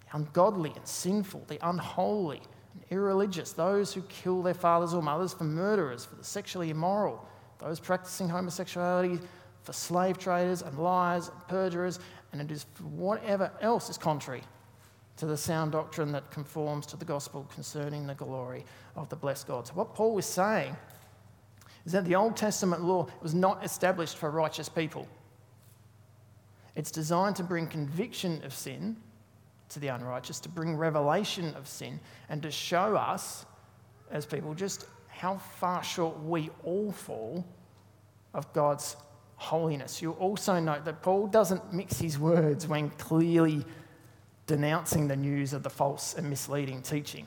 the 0.05 0.17
ungodly 0.17 0.73
and 0.77 0.87
sinful, 0.87 1.43
the 1.49 1.59
unholy 1.67 2.43
and 2.75 2.85
irreligious, 2.91 3.53
those 3.53 3.93
who 3.93 4.03
kill 4.03 4.43
their 4.43 4.55
fathers 4.55 4.95
or 4.95 5.03
mothers, 5.03 5.35
for 5.35 5.45
murderers, 5.45 6.05
for 6.05 6.15
the 6.15 6.25
sexually 6.25 6.71
immoral, 6.71 7.27
those 7.59 7.81
practicing 7.81 8.29
homosexuality, 8.29 9.19
for 9.63 9.73
slave 9.73 10.19
traders 10.19 10.63
and 10.63 10.79
liars 10.79 11.29
and 11.29 11.49
perjurers, 11.49 11.99
and 12.33 12.41
it 12.41 12.51
is 12.51 12.67
for 12.75 12.85
whatever 12.85 13.51
else 13.61 13.89
is 13.89 13.99
contrary 13.99 14.43
to 15.17 15.27
the 15.27 15.37
sound 15.37 15.73
doctrine 15.73 16.13
that 16.13 16.31
conforms 16.31 16.87
to 16.87 16.97
the 16.97 17.05
gospel 17.05 17.47
concerning 17.55 18.07
the 18.07 18.15
glory 18.15 18.65
of 18.97 19.09
the 19.09 19.17
blessed 19.17 19.47
God. 19.47 19.67
So, 19.67 19.75
what 19.75 19.95
Paul 19.95 20.15
was 20.15 20.27
saying 20.27 20.77
is 21.85 21.93
that 21.93 22.05
the 22.05 22.15
Old 22.15 22.37
Testament 22.37 22.83
law 22.83 23.07
was 23.21 23.35
not 23.35 23.65
established 23.65 24.17
for 24.17 24.31
righteous 24.31 24.69
people. 24.69 25.07
It's 26.75 26.91
designed 26.91 27.37
to 27.37 27.43
bring 27.43 27.67
conviction 27.67 28.43
of 28.45 28.53
sin 28.53 28.97
to 29.69 29.81
the 29.81 29.89
unrighteous, 29.89 30.41
to 30.41 30.49
bring 30.49 30.77
revelation 30.77 31.55
of 31.55 31.67
sin, 31.69 32.01
and 32.29 32.43
to 32.43 32.51
show 32.51 32.97
us 32.97 33.47
as 34.11 34.27
people 34.27 34.55
just 34.55 34.87
how 35.09 35.37
far 35.37 35.83
short 35.83 36.19
we 36.23 36.51
all 36.65 36.93
fall 36.93 37.45
of 38.35 38.53
God's 38.53 38.97
holiness. 39.43 40.01
You'll 40.01 40.15
also 40.15 40.59
note 40.59 40.85
that 40.85 41.03
Paul 41.03 41.27
doesn't 41.27 41.73
mix 41.73 41.99
his 41.99 42.19
words 42.19 42.67
when 42.67 42.91
clearly 42.91 43.65
denouncing 44.47 45.09
the 45.09 45.17
news 45.17 45.53
of 45.53 45.63
the 45.63 45.71
false 45.71 46.15
and 46.15 46.29
misleading 46.29 46.83
teaching 46.83 47.27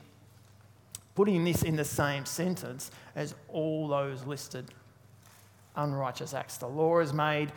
putting 1.16 1.46
this 1.46 1.64
in 1.64 1.78
the 1.78 1.86
same 1.86 2.26
sentence 2.26 2.92
as 3.16 3.34
all 3.48 3.88
those 3.88 4.26
listed 4.26 4.66
unrighteous 5.78 6.34
acts. 6.34 6.58
The 6.58 6.68
law 6.68 7.00
is 7.00 7.14
made 7.14 7.52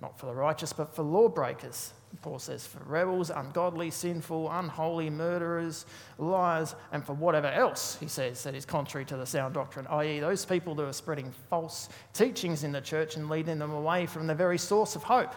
not 0.00 0.18
for 0.18 0.26
the 0.26 0.34
righteous, 0.34 0.72
but 0.72 0.94
for 0.94 1.02
lawbreakers. 1.02 1.92
Paul 2.22 2.38
says, 2.38 2.66
for 2.66 2.82
rebels, 2.84 3.30
ungodly, 3.30 3.90
sinful, 3.90 4.50
unholy, 4.50 5.10
murderers, 5.10 5.86
liars, 6.18 6.74
and 6.90 7.04
for 7.04 7.12
whatever 7.12 7.48
else, 7.48 7.96
he 8.00 8.08
says, 8.08 8.42
that 8.42 8.54
is 8.54 8.64
contrary 8.64 9.04
to 9.06 9.16
the 9.16 9.26
sound 9.26 9.54
doctrine, 9.54 9.86
i.e., 9.88 10.18
those 10.18 10.44
people 10.44 10.74
who 10.74 10.84
are 10.84 10.92
spreading 10.92 11.32
false 11.48 11.88
teachings 12.14 12.64
in 12.64 12.72
the 12.72 12.80
church 12.80 13.16
and 13.16 13.28
leading 13.28 13.58
them 13.58 13.72
away 13.72 14.06
from 14.06 14.26
the 14.26 14.34
very 14.34 14.58
source 14.58 14.96
of 14.96 15.02
hope. 15.02 15.34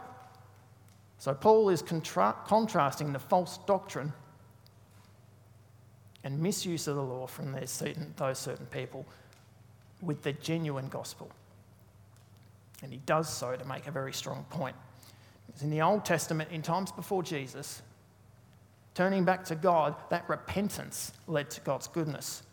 So, 1.20 1.34
Paul 1.34 1.70
is 1.70 1.82
contra- 1.82 2.36
contrasting 2.48 3.14
the 3.14 3.20
false 3.20 3.60
doctrine 3.68 4.12
and 6.24 6.40
misuse 6.40 6.88
of 6.88 6.96
the 6.96 7.04
law 7.04 7.28
from 7.28 7.56
certain, 7.68 8.14
those 8.18 8.40
certain 8.40 8.66
people 8.68 9.06
with 10.02 10.24
the 10.24 10.34
genuine 10.34 10.88
gospel. 10.88 11.30
And 12.82 12.92
he 12.92 13.00
does 13.06 13.32
so 13.32 13.56
to 13.56 13.66
make 13.66 13.88
a 13.88 13.92
very 13.92 14.14
strong 14.14 14.46
point. 14.50 14.76
Because 15.52 15.64
in 15.64 15.70
the 15.70 15.82
Old 15.82 16.06
Testament, 16.06 16.50
in 16.52 16.62
times 16.62 16.92
before 16.92 17.24
Jesus, 17.24 17.82
turning 18.94 19.26
back 19.26 19.44
to 19.46 19.56
God, 19.56 19.96
that 20.10 20.28
repentance 20.30 21.12
led 21.28 21.50
to 21.52 21.62
God's 21.62 21.88
goodness. 21.88 22.44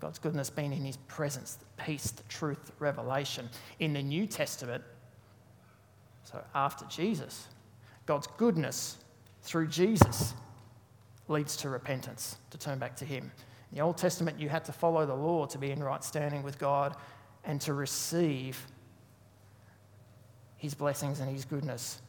God's 0.00 0.18
goodness 0.18 0.48
being 0.48 0.72
in 0.72 0.84
his 0.84 0.96
presence, 0.96 1.54
the 1.54 1.82
peace, 1.82 2.10
the 2.12 2.22
truth, 2.24 2.64
the 2.66 2.72
revelation. 2.78 3.48
In 3.78 3.92
the 3.92 4.02
New 4.02 4.26
Testament, 4.26 4.82
so 6.24 6.42
after 6.54 6.86
Jesus, 6.86 7.48
God's 8.06 8.28
goodness 8.38 8.96
through 9.42 9.66
Jesus 9.68 10.34
leads 11.26 11.56
to 11.58 11.68
repentance, 11.68 12.36
to 12.50 12.58
turn 12.58 12.78
back 12.78 12.96
to 12.96 13.04
Him. 13.04 13.30
In 13.70 13.78
the 13.78 13.80
Old 13.82 13.98
Testament, 13.98 14.38
you 14.38 14.48
had 14.48 14.64
to 14.66 14.72
follow 14.72 15.04
the 15.04 15.14
law 15.14 15.46
to 15.46 15.58
be 15.58 15.70
in 15.70 15.82
right 15.82 16.02
standing 16.02 16.42
with 16.42 16.58
God 16.58 16.96
and 17.44 17.60
to 17.62 17.74
receive 17.74 18.66
His 20.58 20.74
blessings 20.74 21.20
and 21.20 21.30
His 21.30 21.44
goodness. 21.44 22.00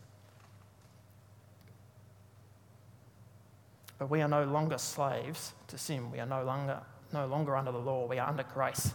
But 3.98 4.10
we 4.10 4.22
are 4.22 4.27
no 4.27 4.44
longer 4.44 4.77
slaves 4.77 5.53
to 5.68 5.77
sin. 5.77 6.12
We 6.12 6.20
are 6.20 6.25
no 6.25 6.44
longer, 6.44 6.82
no 7.13 7.27
longer 7.27 7.56
under 7.56 7.72
the 7.72 7.79
law. 7.79 8.06
We 8.06 8.20
are 8.20 8.27
under 8.27 8.44
grace. 8.44 8.91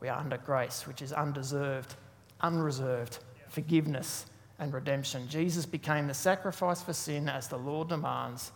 We 0.00 0.08
are 0.08 0.18
under 0.18 0.38
grace, 0.38 0.86
which 0.86 1.02
is 1.02 1.12
undeserved, 1.12 1.94
unreserved 2.40 3.18
forgiveness 3.48 4.26
and 4.58 4.72
redemption. 4.72 5.28
Jesus 5.28 5.66
became 5.66 6.06
the 6.06 6.14
sacrifice 6.14 6.82
for 6.82 6.92
sin 6.92 7.28
as 7.28 7.48
the 7.48 7.58
law 7.58 7.84
demands 7.84 8.52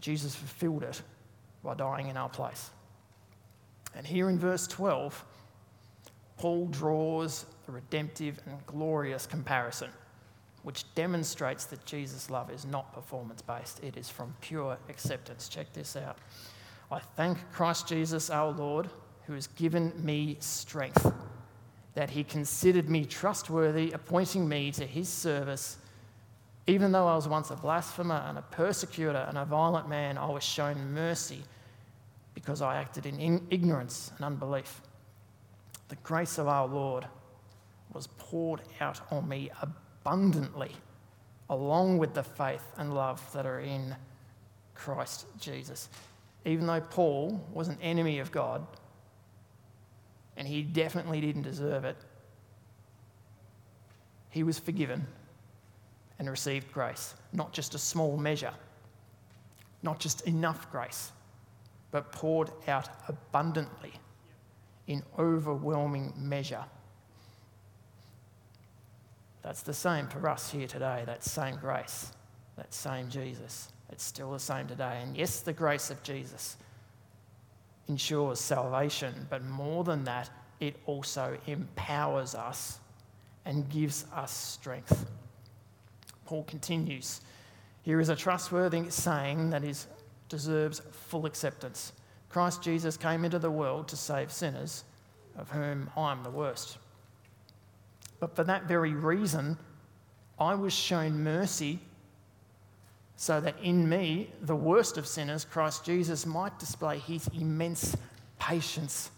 Jesus 0.00 0.34
fulfilled 0.34 0.82
it 0.82 1.00
by 1.62 1.74
dying 1.74 2.08
in 2.08 2.16
our 2.16 2.28
place. 2.28 2.70
And 3.94 4.06
here 4.06 4.28
in 4.28 4.38
verse 4.38 4.66
12, 4.66 5.24
Paul 6.36 6.66
draws 6.66 7.46
redemptive 7.72 8.40
and 8.46 8.64
glorious 8.66 9.26
comparison, 9.26 9.90
which 10.62 10.84
demonstrates 10.94 11.64
that 11.66 11.84
Jesus' 11.84 12.30
love 12.30 12.50
is 12.50 12.64
not 12.64 12.92
performance 12.92 13.42
based, 13.42 13.82
it 13.82 13.96
is 13.96 14.08
from 14.08 14.34
pure 14.40 14.76
acceptance. 14.88 15.48
Check 15.48 15.72
this 15.72 15.96
out. 15.96 16.18
I 16.90 17.00
thank 17.16 17.38
Christ 17.52 17.88
Jesus 17.88 18.30
our 18.30 18.52
Lord, 18.52 18.88
who 19.26 19.34
has 19.34 19.46
given 19.46 19.92
me 19.96 20.36
strength, 20.40 21.10
that 21.94 22.10
he 22.10 22.24
considered 22.24 22.88
me 22.88 23.04
trustworthy, 23.04 23.92
appointing 23.92 24.48
me 24.48 24.70
to 24.72 24.86
his 24.86 25.08
service 25.08 25.78
even 26.66 26.92
though 26.92 27.08
I 27.08 27.16
was 27.16 27.26
once 27.26 27.50
a 27.50 27.56
blasphemer 27.56 28.24
and 28.28 28.38
a 28.38 28.42
persecutor 28.42 29.26
and 29.28 29.36
a 29.36 29.44
violent 29.44 29.88
man, 29.88 30.16
I 30.16 30.26
was 30.30 30.44
shown 30.44 30.94
mercy 30.94 31.42
because 32.34 32.62
I 32.62 32.76
acted 32.76 33.04
in 33.04 33.46
ignorance 33.50 34.12
and 34.16 34.24
unbelief. 34.24 34.80
The 35.88 35.96
grace 35.96 36.38
of 36.38 36.46
our 36.48 36.66
Lord 36.66 37.06
was 37.92 38.06
poured 38.18 38.62
out 38.80 39.00
on 39.10 39.28
me 39.28 39.50
abundantly, 39.60 40.72
along 41.50 41.98
with 41.98 42.14
the 42.14 42.22
faith 42.22 42.64
and 42.76 42.94
love 42.94 43.22
that 43.32 43.46
are 43.46 43.60
in 43.60 43.94
Christ 44.74 45.26
Jesus. 45.38 45.88
Even 46.44 46.66
though 46.66 46.80
Paul 46.80 47.46
was 47.52 47.68
an 47.68 47.78
enemy 47.82 48.18
of 48.18 48.32
God, 48.32 48.66
and 50.36 50.48
he 50.48 50.62
definitely 50.62 51.20
didn't 51.20 51.42
deserve 51.42 51.84
it, 51.84 51.96
he 54.30 54.42
was 54.42 54.58
forgiven 54.58 55.06
and 56.18 56.28
received 56.30 56.72
grace. 56.72 57.14
Not 57.32 57.52
just 57.52 57.74
a 57.74 57.78
small 57.78 58.16
measure, 58.16 58.54
not 59.82 59.98
just 60.00 60.26
enough 60.26 60.70
grace, 60.70 61.12
but 61.90 62.10
poured 62.12 62.50
out 62.66 62.88
abundantly 63.08 63.92
in 64.86 65.02
overwhelming 65.18 66.12
measure. 66.16 66.64
That's 69.42 69.62
the 69.62 69.74
same 69.74 70.06
for 70.06 70.28
us 70.28 70.50
here 70.50 70.68
today, 70.68 71.02
that 71.06 71.24
same 71.24 71.56
grace, 71.56 72.12
that 72.56 72.72
same 72.72 73.08
Jesus. 73.08 73.72
It's 73.90 74.04
still 74.04 74.32
the 74.32 74.38
same 74.38 74.66
today. 74.66 75.00
And 75.02 75.16
yes, 75.16 75.40
the 75.40 75.52
grace 75.52 75.90
of 75.90 76.02
Jesus 76.02 76.56
ensures 77.88 78.40
salvation, 78.40 79.26
but 79.28 79.44
more 79.44 79.84
than 79.84 80.04
that, 80.04 80.30
it 80.60 80.76
also 80.86 81.36
empowers 81.46 82.34
us 82.34 82.78
and 83.44 83.68
gives 83.68 84.06
us 84.14 84.32
strength. 84.32 85.10
Paul 86.24 86.44
continues. 86.44 87.20
Here 87.82 88.00
is 88.00 88.08
a 88.08 88.16
trustworthy 88.16 88.88
saying 88.90 89.50
that 89.50 89.64
is, 89.64 89.88
deserves 90.28 90.80
full 90.92 91.26
acceptance. 91.26 91.92
Christ 92.28 92.62
Jesus 92.62 92.96
came 92.96 93.24
into 93.24 93.40
the 93.40 93.50
world 93.50 93.88
to 93.88 93.96
save 93.96 94.30
sinners, 94.30 94.84
of 95.36 95.50
whom 95.50 95.90
I 95.96 96.12
am 96.12 96.22
the 96.22 96.30
worst. 96.30 96.78
But 98.22 98.36
for 98.36 98.44
that 98.44 98.68
very 98.68 98.94
reason, 98.94 99.58
I 100.38 100.54
was 100.54 100.72
shown 100.72 101.24
mercy 101.24 101.80
so 103.16 103.40
that 103.40 103.56
in 103.60 103.88
me, 103.88 104.30
the 104.42 104.54
worst 104.54 104.96
of 104.96 105.08
sinners, 105.08 105.44
Christ 105.44 105.84
Jesus 105.84 106.24
might 106.24 106.56
display 106.56 107.00
his 107.00 107.28
immense 107.36 107.96
patience 108.38 109.10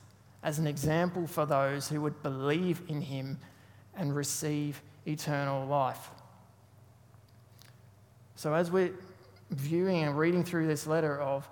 as 0.43 0.59
an 0.59 0.67
example 0.67 1.27
for 1.27 1.45
those 1.45 1.87
who 1.87 2.01
would 2.01 2.23
believe 2.23 2.81
in 2.89 3.03
him 3.03 3.39
and 3.95 4.17
receive 4.17 4.81
eternal 5.07 5.67
life. 5.67 6.09
So, 8.37 8.55
as 8.55 8.71
we're 8.71 8.95
viewing 9.51 10.05
and 10.05 10.17
reading 10.17 10.43
through 10.43 10.67
this 10.67 10.87
letter 10.87 11.21
of 11.21 11.47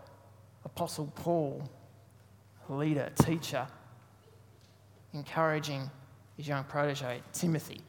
Apostle 0.64 1.12
Paul, 1.16 1.68
leader, 2.70 3.12
teacher, 3.14 3.66
encouraging 5.12 5.90
his 6.36 6.48
young 6.48 6.64
protege, 6.64 7.22
Timothy, 7.32 7.80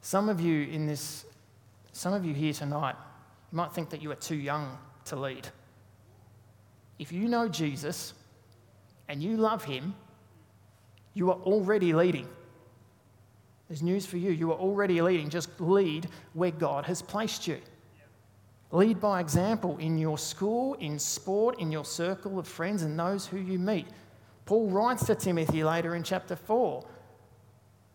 some 0.00 0.28
of 0.28 0.40
you 0.40 0.64
in 0.64 0.86
this 0.86 1.24
Some 1.96 2.12
of 2.12 2.26
you 2.26 2.34
here 2.34 2.52
tonight, 2.52 2.94
you 3.50 3.56
might 3.56 3.72
think 3.72 3.88
that 3.88 4.02
you 4.02 4.10
are 4.10 4.20
too 4.20 4.36
young 4.36 4.76
to 5.06 5.16
lead. 5.16 5.48
If 6.98 7.10
you 7.10 7.26
know 7.26 7.48
Jesus 7.48 8.12
and 9.08 9.22
you 9.22 9.38
love 9.38 9.64
him, 9.64 9.94
you 11.14 11.30
are 11.30 11.38
already 11.38 11.94
leading. 11.94 12.28
There's 13.66 13.82
news 13.82 14.04
for 14.04 14.18
you. 14.18 14.30
You 14.30 14.52
are 14.52 14.58
already 14.58 15.00
leading. 15.00 15.30
Just 15.30 15.48
lead 15.58 16.08
where 16.34 16.50
God 16.50 16.84
has 16.84 17.00
placed 17.00 17.48
you. 17.48 17.60
Lead 18.72 19.00
by 19.00 19.20
example 19.20 19.78
in 19.78 19.96
your 19.96 20.18
school, 20.18 20.74
in 20.74 20.98
sport, 20.98 21.58
in 21.58 21.72
your 21.72 21.86
circle 21.86 22.38
of 22.38 22.46
friends, 22.46 22.82
and 22.82 22.98
those 22.98 23.24
who 23.24 23.38
you 23.38 23.58
meet. 23.58 23.86
Paul 24.46 24.68
writes 24.68 25.04
to 25.06 25.14
Timothy 25.16 25.64
later 25.64 25.96
in 25.96 26.04
chapter 26.04 26.36
4 26.36 26.86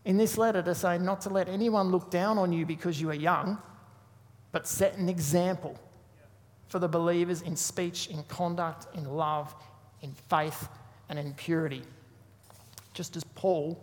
in 0.04 0.18
this 0.18 0.36
letter 0.36 0.62
to 0.62 0.74
say 0.74 0.98
not 0.98 1.22
to 1.22 1.30
let 1.30 1.48
anyone 1.48 1.90
look 1.90 2.10
down 2.10 2.36
on 2.38 2.52
you 2.52 2.66
because 2.66 3.00
you 3.00 3.10
are 3.10 3.14
young, 3.14 3.58
but 4.52 4.66
set 4.66 4.96
an 4.98 5.08
example 5.08 5.78
for 6.66 6.78
the 6.78 6.88
believers 6.88 7.42
in 7.42 7.56
speech, 7.56 8.08
in 8.08 8.22
conduct, 8.24 8.86
in 8.96 9.04
love, 9.04 9.54
in 10.02 10.12
faith, 10.28 10.68
and 11.08 11.18
in 11.18 11.32
purity. 11.34 11.82
Just 12.92 13.16
as 13.16 13.24
Paul 13.24 13.82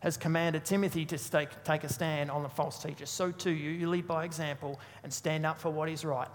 has 0.00 0.16
commanded 0.16 0.64
Timothy 0.64 1.04
to 1.06 1.18
take, 1.18 1.64
take 1.64 1.84
a 1.84 1.92
stand 1.92 2.30
on 2.30 2.42
the 2.42 2.48
false 2.48 2.82
teachers, 2.82 3.10
so 3.10 3.30
too 3.30 3.50
you, 3.50 3.70
you 3.70 3.88
lead 3.88 4.06
by 4.06 4.24
example 4.24 4.78
and 5.02 5.12
stand 5.12 5.44
up 5.44 5.58
for 5.58 5.70
what 5.70 5.88
is 5.88 6.04
right. 6.04 6.28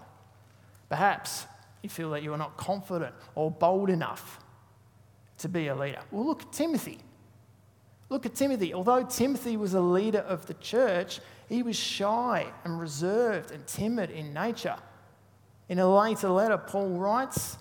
Perhaps 0.88 1.46
you 1.82 1.88
feel 1.88 2.10
that 2.10 2.22
you 2.22 2.32
are 2.32 2.38
not 2.38 2.56
confident 2.56 3.14
or 3.34 3.50
bold 3.50 3.88
enough 3.88 4.41
to 5.42 5.48
be 5.48 5.68
a 5.68 5.74
leader. 5.74 6.00
Well, 6.10 6.26
look 6.26 6.42
at 6.42 6.52
Timothy. 6.52 6.98
Look 8.08 8.26
at 8.26 8.34
Timothy. 8.34 8.74
Although 8.74 9.04
Timothy 9.04 9.56
was 9.56 9.74
a 9.74 9.80
leader 9.80 10.20
of 10.20 10.46
the 10.46 10.54
church, 10.54 11.20
he 11.48 11.62
was 11.62 11.76
shy 11.76 12.46
and 12.64 12.80
reserved 12.80 13.50
and 13.50 13.66
timid 13.66 14.10
in 14.10 14.32
nature. 14.32 14.76
In 15.68 15.78
a 15.78 15.94
later 15.94 16.28
letter, 16.28 16.58
Paul 16.58 16.90
writes 16.90 17.56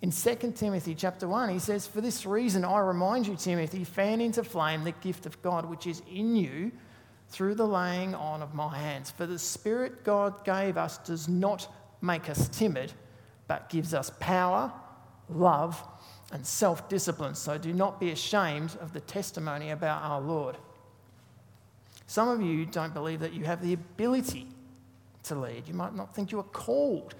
in 0.00 0.10
2 0.10 0.52
Timothy 0.56 0.96
chapter 0.96 1.28
1, 1.28 1.48
he 1.50 1.60
says, 1.60 1.86
For 1.86 2.00
this 2.00 2.26
reason 2.26 2.64
I 2.64 2.80
remind 2.80 3.28
you, 3.28 3.36
Timothy, 3.36 3.84
fan 3.84 4.20
into 4.20 4.42
flame 4.42 4.82
the 4.82 4.92
gift 4.92 5.26
of 5.26 5.40
God 5.42 5.64
which 5.64 5.86
is 5.86 6.02
in 6.12 6.34
you 6.34 6.72
through 7.28 7.54
the 7.54 7.66
laying 7.66 8.14
on 8.14 8.42
of 8.42 8.52
my 8.52 8.76
hands. 8.76 9.12
For 9.12 9.26
the 9.26 9.38
Spirit 9.38 10.02
God 10.02 10.44
gave 10.44 10.76
us 10.76 10.98
does 10.98 11.28
not 11.28 11.72
make 12.00 12.28
us 12.28 12.48
timid, 12.48 12.92
but 13.46 13.70
gives 13.70 13.94
us 13.94 14.10
power, 14.18 14.72
love, 15.28 15.82
and 16.32 16.44
self 16.44 16.88
discipline. 16.88 17.34
So 17.34 17.58
do 17.58 17.72
not 17.72 18.00
be 18.00 18.10
ashamed 18.10 18.76
of 18.80 18.92
the 18.92 19.00
testimony 19.00 19.70
about 19.70 20.02
our 20.02 20.20
Lord. 20.20 20.56
Some 22.06 22.28
of 22.28 22.42
you 22.42 22.66
don't 22.66 22.92
believe 22.92 23.20
that 23.20 23.32
you 23.32 23.44
have 23.44 23.62
the 23.62 23.74
ability 23.74 24.48
to 25.24 25.34
lead. 25.34 25.68
You 25.68 25.74
might 25.74 25.94
not 25.94 26.14
think 26.14 26.32
you 26.32 26.40
are 26.40 26.44
called 26.44 27.14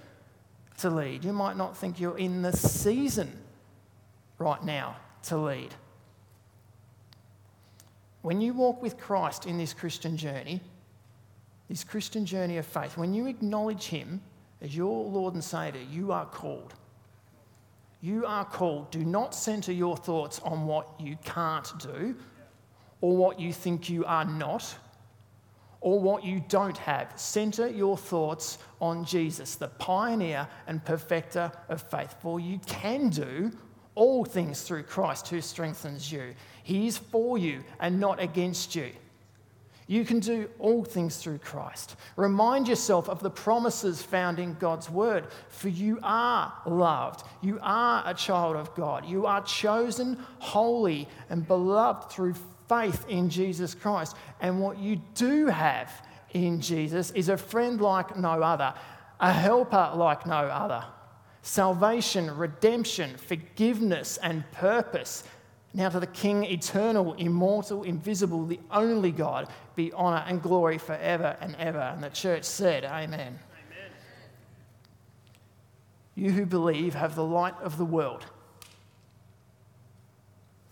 to 0.79 0.89
lead. 0.89 1.23
You 1.23 1.33
might 1.33 1.55
not 1.55 1.77
think 1.77 1.99
you're 1.99 2.17
in 2.17 2.41
the 2.41 2.51
season 2.51 3.31
right 4.39 4.63
now 4.63 4.97
to 5.23 5.37
lead. 5.37 5.73
When 8.21 8.41
you 8.41 8.53
walk 8.53 8.81
with 8.81 8.97
Christ 8.97 9.45
in 9.45 9.57
this 9.57 9.73
Christian 9.73 10.17
journey, 10.17 10.61
this 11.69 11.83
Christian 11.83 12.25
journey 12.25 12.57
of 12.57 12.65
faith, 12.65 12.97
when 12.97 13.13
you 13.13 13.27
acknowledge 13.27 13.85
Him 13.85 14.21
as 14.61 14.75
your 14.75 15.05
Lord 15.05 15.33
and 15.33 15.43
Saviour, 15.43 15.83
you 15.91 16.11
are 16.11 16.25
called. 16.25 16.73
You 18.03 18.25
are 18.25 18.43
called. 18.43 18.91
Do 18.91 19.05
not 19.05 19.33
center 19.33 19.71
your 19.71 19.95
thoughts 19.95 20.39
on 20.39 20.67
what 20.67 20.99
you 20.99 21.15
can't 21.23 21.71
do 21.79 22.13
or 22.99 23.15
what 23.15 23.39
you 23.39 23.53
think 23.53 23.89
you 23.89 24.03
are 24.03 24.25
not 24.25 24.75
or 25.79 26.01
what 26.01 26.25
you 26.25 26.43
don't 26.49 26.77
have. 26.79 27.13
Center 27.15 27.65
your 27.65 27.95
thoughts 27.97 28.57
on 28.81 29.05
Jesus, 29.05 29.55
the 29.55 29.69
pioneer 29.69 30.49
and 30.67 30.83
perfecter 30.83 31.49
of 31.69 31.81
faith. 31.81 32.13
For 32.19 32.41
you 32.41 32.59
can 32.65 33.07
do 33.07 33.53
all 33.95 34.25
things 34.25 34.63
through 34.63 34.83
Christ 34.83 35.29
who 35.29 35.39
strengthens 35.39 36.11
you. 36.11 36.35
He 36.63 36.87
is 36.87 36.97
for 36.97 37.37
you 37.37 37.63
and 37.79 38.01
not 38.01 38.21
against 38.21 38.75
you. 38.75 38.91
You 39.87 40.05
can 40.05 40.19
do 40.19 40.49
all 40.59 40.85
things 40.85 41.17
through 41.17 41.39
Christ. 41.39 41.95
Remind 42.15 42.67
yourself 42.67 43.09
of 43.09 43.19
the 43.19 43.29
promises 43.29 44.01
found 44.01 44.39
in 44.39 44.53
God's 44.55 44.89
word, 44.89 45.27
for 45.49 45.69
you 45.69 45.99
are 46.03 46.53
loved. 46.65 47.25
You 47.41 47.59
are 47.61 48.03
a 48.05 48.13
child 48.13 48.55
of 48.55 48.73
God. 48.75 49.05
You 49.05 49.25
are 49.25 49.43
chosen, 49.43 50.17
holy, 50.39 51.07
and 51.29 51.45
beloved 51.47 52.11
through 52.11 52.35
faith 52.69 53.05
in 53.09 53.29
Jesus 53.29 53.75
Christ. 53.75 54.15
And 54.39 54.61
what 54.61 54.77
you 54.77 55.01
do 55.15 55.47
have 55.47 55.91
in 56.31 56.61
Jesus 56.61 57.11
is 57.11 57.29
a 57.29 57.37
friend 57.37 57.81
like 57.81 58.17
no 58.17 58.41
other, 58.41 58.73
a 59.19 59.31
helper 59.31 59.91
like 59.95 60.25
no 60.25 60.33
other. 60.33 60.83
Salvation, 61.41 62.35
redemption, 62.37 63.17
forgiveness, 63.17 64.17
and 64.23 64.49
purpose. 64.53 65.25
Now 65.73 65.89
to 65.89 65.99
the 65.99 66.07
King, 66.07 66.43
eternal, 66.43 67.13
immortal, 67.13 67.83
invisible, 67.83 68.45
the 68.45 68.59
only 68.69 69.11
God, 69.11 69.49
be 69.75 69.91
honour 69.93 70.23
and 70.27 70.41
glory 70.41 70.77
forever 70.77 71.35
and 71.41 71.55
ever. 71.55 71.79
And 71.79 72.03
the 72.03 72.09
church 72.09 72.43
said, 72.43 72.85
Amen. 72.85 73.19
Amen. 73.19 73.91
You 76.15 76.31
who 76.31 76.45
believe 76.45 76.93
have 76.93 77.15
the 77.15 77.23
light 77.23 77.55
of 77.61 77.77
the 77.77 77.85
world 77.85 78.25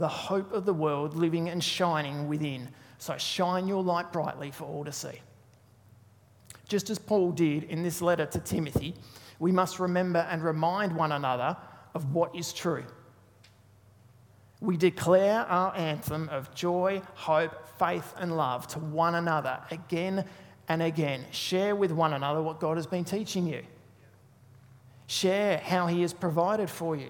the 0.01 0.07
hope 0.07 0.51
of 0.51 0.65
the 0.65 0.73
world 0.73 1.15
living 1.15 1.47
and 1.47 1.63
shining 1.63 2.27
within. 2.27 2.67
So 2.97 3.17
shine 3.17 3.67
your 3.67 3.83
light 3.83 4.11
brightly 4.11 4.49
for 4.49 4.65
all 4.65 4.83
to 4.83 4.91
see. 4.91 5.21
Just 6.67 6.89
as 6.89 6.97
Paul 6.97 7.31
did 7.31 7.63
in 7.65 7.83
this 7.83 8.01
letter 8.01 8.25
to 8.25 8.39
Timothy, 8.39 8.95
we 9.39 9.51
must 9.51 9.79
remember 9.79 10.27
and 10.29 10.43
remind 10.43 10.95
one 10.95 11.11
another 11.11 11.55
of 11.93 12.13
what 12.13 12.35
is 12.35 12.51
true. 12.51 12.83
We 14.61 14.77
declare 14.77 15.41
our 15.41 15.75
anthem 15.75 16.29
of 16.29 16.53
joy, 16.55 17.01
hope, 17.15 17.67
faith, 17.77 18.13
and 18.17 18.37
love 18.37 18.67
to 18.67 18.79
one 18.79 19.15
another 19.15 19.59
again 19.71 20.23
and 20.69 20.81
again. 20.81 21.25
Share 21.31 21.75
with 21.75 21.91
one 21.91 22.13
another 22.13 22.41
what 22.41 22.59
God 22.59 22.77
has 22.77 22.87
been 22.87 23.03
teaching 23.03 23.47
you. 23.47 23.63
Share 25.07 25.57
how 25.57 25.87
He 25.87 26.03
has 26.03 26.13
provided 26.13 26.69
for 26.69 26.95
you. 26.95 27.09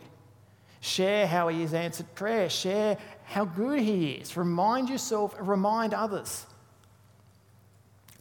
Share 0.81 1.27
how 1.27 1.47
he 1.47 1.61
has 1.61 1.75
answered 1.75 2.13
prayer. 2.15 2.49
Share 2.49 2.97
how 3.25 3.45
good 3.45 3.79
he 3.79 4.13
is. 4.13 4.35
Remind 4.35 4.89
yourself, 4.89 5.35
remind 5.39 5.93
others. 5.93 6.47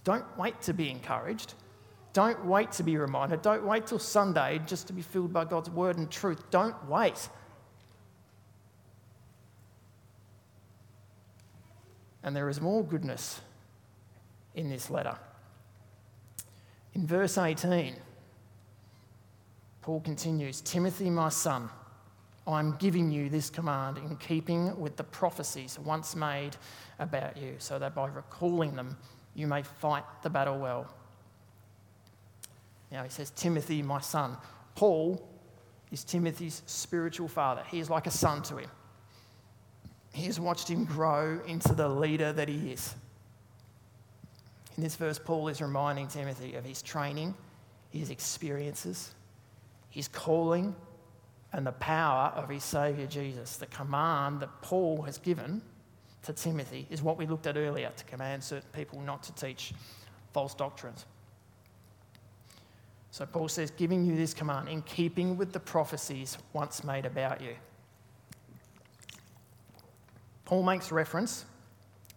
Don't 0.05 0.25
wait 0.37 0.61
to 0.63 0.75
be 0.75 0.91
encouraged. 0.91 1.55
Don't 2.13 2.45
wait 2.45 2.73
to 2.73 2.83
be 2.83 2.99
reminded. 2.99 3.41
Don't 3.41 3.65
wait 3.65 3.87
till 3.87 3.99
Sunday 3.99 4.61
just 4.67 4.87
to 4.89 4.93
be 4.93 5.01
filled 5.01 5.33
by 5.33 5.47
God's 5.47 5.71
word 5.71 5.97
and 5.97 6.11
truth. 6.11 6.51
Don't 6.51 6.77
wait. 6.87 7.31
And 12.23 12.37
there 12.37 12.49
is 12.49 12.61
more 12.61 12.85
goodness 12.85 13.41
in 14.55 14.69
this 14.69 14.91
letter. 14.91 15.17
In 16.95 17.07
verse 17.07 17.39
18, 17.39 17.95
Paul 19.83 20.01
continues 20.01 20.61
Timothy, 20.61 21.09
my 21.09 21.29
son, 21.29 21.71
I'm 22.47 22.77
giving 22.77 23.11
you 23.11 23.29
this 23.29 23.49
command 23.49 23.99
in 23.99 24.17
keeping 24.17 24.79
with 24.79 24.97
the 24.97 25.05
prophecies 25.05 25.79
once 25.79 26.17
made 26.17 26.57
about 26.99 27.37
you, 27.37 27.55
so 27.59 27.79
that 27.79 27.95
by 27.95 28.09
recalling 28.09 28.75
them, 28.75 28.97
you 29.35 29.47
may 29.47 29.63
fight 29.63 30.05
the 30.23 30.31
battle 30.31 30.59
well. 30.59 30.93
Now 32.91 33.05
he 33.05 33.11
says, 33.11 33.31
Timothy, 33.31 33.83
my 33.83 34.01
son. 34.01 34.37
Paul 34.75 35.29
is 35.93 36.03
Timothy's 36.03 36.63
spiritual 36.67 37.29
father. 37.29 37.63
He 37.71 37.79
is 37.79 37.89
like 37.89 38.07
a 38.07 38.11
son 38.11 38.43
to 38.45 38.57
him. 38.59 38.71
He 40.13 40.25
has 40.27 40.41
watched 40.41 40.69
him 40.69 40.85
grow 40.85 41.41
into 41.47 41.75
the 41.75 41.89
leader 41.89 42.33
that 42.33 42.49
he 42.49 42.73
is. 42.73 42.95
In 44.77 44.83
this 44.83 44.97
verse, 44.97 45.19
Paul 45.19 45.49
is 45.49 45.61
reminding 45.61 46.09
Timothy 46.09 46.55
of 46.55 46.65
his 46.65 46.83
training, 46.83 47.35
his 47.91 48.11
experiences, 48.11 49.15
his 49.91 50.09
calling, 50.09 50.75
and 51.53 51.67
the 51.67 51.73
power 51.73 52.33
of 52.35 52.49
his 52.49 52.65
Saviour 52.65 53.07
Jesus. 53.07 53.57
The 53.57 53.67
command 53.67 54.41
that 54.41 54.63
Paul 54.63 55.03
has 55.03 55.19
given 55.19 55.63
to 56.23 56.33
Timothy 56.33 56.87
is 56.91 57.03
what 57.03 57.17
we 57.17 57.27
looked 57.27 57.47
at 57.47 57.57
earlier 57.57 57.91
to 57.97 58.05
command 58.05 58.43
certain 58.43 58.69
people 58.73 59.01
not 59.01 59.23
to 59.25 59.35
teach 59.35 59.73
false 60.33 60.55
doctrines. 60.55 61.07
So 63.11 63.27
Paul 63.27 63.49
says, 63.49 63.71
giving 63.73 64.05
you 64.05 64.17
this 64.17 64.33
command 64.33 64.69
in 64.69 64.83
keeping 64.83 65.37
with 65.37 65.53
the 65.53 65.61
prophecies 65.61 66.39
once 66.53 66.85
made 66.85 67.07
about 67.07 67.41
you. 67.41 67.55
Paul 70.51 70.65
makes 70.65 70.91
reference 70.91 71.45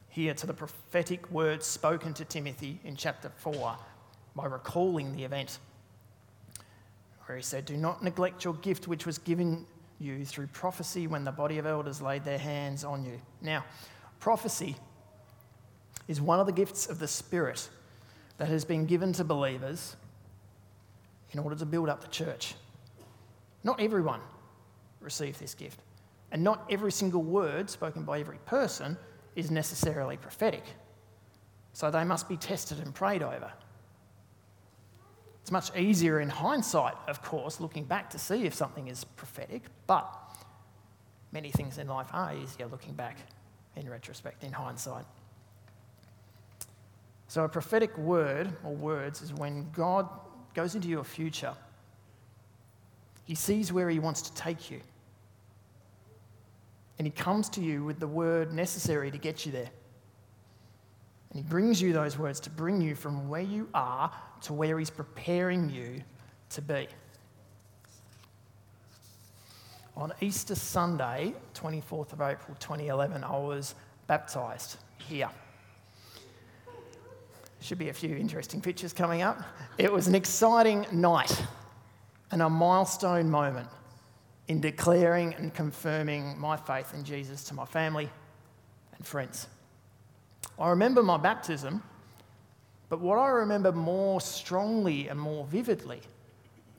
here 0.10 0.34
to 0.34 0.48
the 0.48 0.56
prophetic 0.56 1.30
words 1.30 1.68
spoken 1.68 2.16
to 2.16 2.26
Timothy 2.26 2.80
in 2.84 2.96
chapter 2.96 3.30
4 3.30 3.78
by 4.36 4.48
recalling 4.48 5.16
the 5.16 5.24
event 5.24 5.60
where 7.28 7.38
he 7.38 7.44
said, 7.44 7.64
Do 7.68 7.78
not 7.78 8.04
neglect 8.04 8.44
your 8.44 8.56
gift 8.56 8.88
which 8.88 9.06
was 9.06 9.20
given 9.20 9.68
you 10.00 10.26
through 10.26 10.48
prophecy 10.48 11.06
when 11.06 11.24
the 11.24 11.32
body 11.32 11.60
of 11.60 11.68
elders 11.68 12.02
laid 12.02 12.24
their 12.24 12.40
hands 12.40 12.84
on 12.84 13.06
you. 13.06 13.22
Now, 13.40 13.66
prophecy 14.20 14.78
is 16.08 16.20
one 16.20 16.40
of 16.40 16.48
the 16.48 16.54
gifts 16.54 16.88
of 16.88 16.98
the 16.98 17.08
Spirit 17.08 17.70
that 18.40 18.48
has 18.48 18.66
been 18.66 18.88
given 18.88 19.14
to 19.14 19.24
believers 19.24 19.96
in 21.34 21.40
order 21.40 21.56
to 21.56 21.68
build 21.68 21.88
up 21.88 22.02
the 22.02 22.08
church. 22.08 22.56
Not 23.64 23.80
everyone 23.80 24.22
received 25.02 25.40
this 25.40 25.54
gift, 25.54 25.80
and 26.34 26.44
not 26.44 26.66
every 26.70 26.92
single 26.92 27.22
word 27.22 27.70
spoken 27.70 28.04
by 28.04 28.20
every 28.20 28.40
person 28.40 28.98
is 29.36 29.52
necessarily 29.52 30.18
prophetic. 30.18 30.64
So 31.74 31.92
they 31.92 32.04
must 32.04 32.28
be 32.28 32.38
tested 32.38 32.80
and 32.80 32.94
prayed 32.94 33.22
over. 33.22 33.54
It's 35.42 35.52
much 35.52 35.76
easier 35.78 36.20
in 36.22 36.30
hindsight, 36.30 36.96
of 37.08 37.22
course, 37.22 37.60
looking 37.60 37.84
back 37.84 38.10
to 38.12 38.20
see 38.20 38.46
if 38.46 38.54
something 38.54 38.88
is 38.88 39.04
prophetic, 39.04 39.62
but 39.86 40.10
many 41.32 41.52
things 41.52 41.78
in 41.78 41.88
life 41.88 42.08
are 42.12 42.36
easier 42.36 42.66
looking 42.66 42.94
back 42.94 43.18
in 43.76 43.88
retrospect, 43.90 44.44
in 44.44 44.52
hindsight. 44.52 45.06
So, 47.28 47.44
a 47.44 47.50
prophetic 47.50 47.98
word 47.98 48.52
or 48.64 48.74
words 48.74 49.22
is 49.22 49.34
when 49.34 49.70
God 49.72 50.08
goes 50.54 50.76
into 50.76 50.88
your 50.88 51.04
future. 51.04 51.54
He 53.26 53.36
sees 53.36 53.74
where 53.74 53.90
He 53.90 54.00
wants 54.00 54.22
to 54.24 54.34
take 54.36 54.72
you. 54.72 54.80
And 56.98 57.08
He 57.08 57.12
comes 57.12 57.50
to 57.50 57.62
you 57.62 57.84
with 57.84 58.00
the 58.00 58.08
word 58.08 58.54
necessary 58.54 59.12
to 59.12 59.18
get 59.18 59.46
you 59.46 59.52
there. 59.52 59.70
And 61.32 61.44
He 61.44 61.50
brings 61.50 61.82
you 61.82 61.94
those 61.94 62.18
words 62.18 62.40
to 62.42 62.50
bring 62.50 62.82
you 62.82 62.96
from 62.96 63.28
where 63.30 63.42
you 63.42 63.68
are 63.74 64.12
to 64.42 64.54
where 64.54 64.78
He's 64.78 64.90
preparing 64.90 65.70
you 65.70 66.02
to 66.50 66.62
be. 66.62 66.88
On 69.96 70.12
Easter 70.22 70.56
Sunday, 70.56 71.34
24th 71.54 72.14
of 72.14 72.22
April 72.22 72.56
2011, 72.60 73.24
I 73.24 73.38
was 73.38 73.76
baptised 74.08 74.78
here. 74.98 75.30
Should 77.62 77.78
be 77.78 77.90
a 77.90 77.94
few 77.94 78.16
interesting 78.16 78.60
pictures 78.60 78.92
coming 78.92 79.22
up. 79.22 79.42
It 79.78 79.92
was 79.92 80.08
an 80.08 80.16
exciting 80.16 80.86
night 80.92 81.42
and 82.32 82.42
a 82.42 82.50
milestone 82.50 83.30
moment 83.30 83.70
in 84.48 84.60
declaring 84.60 85.34
and 85.36 85.54
confirming 85.54 86.38
my 86.40 86.58
faith 86.58 86.94
in 86.94 87.04
Jesus 87.04 87.44
to 87.46 87.54
my 87.54 87.66
family 87.66 88.10
and 88.98 89.06
friends. 89.06 89.48
I 90.60 90.70
remember 90.70 91.02
my 91.02 91.18
baptism, 91.18 91.82
but 92.90 93.00
what 93.00 93.18
I 93.18 93.28
remember 93.30 93.72
more 93.72 94.22
strongly 94.22 95.08
and 95.08 95.20
more 95.20 95.46
vividly 95.46 96.02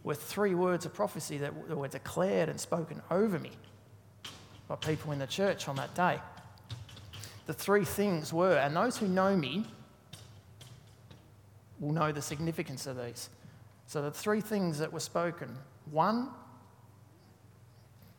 were 0.04 0.14
three 0.14 0.54
words 0.54 0.84
of 0.84 0.92
prophecy 0.92 1.38
that 1.38 1.70
were 1.70 1.88
declared 1.88 2.48
and 2.48 2.60
spoken 2.60 3.00
over 3.10 3.38
me 3.38 3.52
by 4.68 4.76
people 4.76 5.12
in 5.12 5.18
the 5.18 5.26
church 5.26 5.66
on 5.66 5.76
that 5.76 5.94
day. 5.94 6.20
The 7.46 7.54
three 7.54 7.84
things 7.84 8.32
were, 8.32 8.56
and 8.56 8.76
those 8.76 8.98
who 8.98 9.08
know 9.08 9.36
me 9.36 9.66
will 11.80 11.92
know 11.92 12.12
the 12.12 12.22
significance 12.22 12.86
of 12.86 13.02
these. 13.02 13.28
So, 13.86 14.02
the 14.02 14.10
three 14.10 14.40
things 14.40 14.78
that 14.78 14.92
were 14.92 15.00
spoken 15.00 15.56
one, 15.90 16.30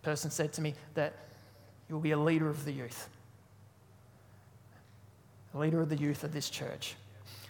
person 0.05 0.29
said 0.29 0.53
to 0.53 0.61
me 0.61 0.75
that 0.93 1.13
you'll 1.89 1.99
be 1.99 2.11
a 2.11 2.17
leader 2.17 2.47
of 2.47 2.63
the 2.63 2.71
youth 2.71 3.09
A 5.55 5.57
leader 5.57 5.81
of 5.81 5.89
the 5.89 5.97
youth 5.97 6.23
of 6.23 6.31
this 6.31 6.49
church. 6.49 6.95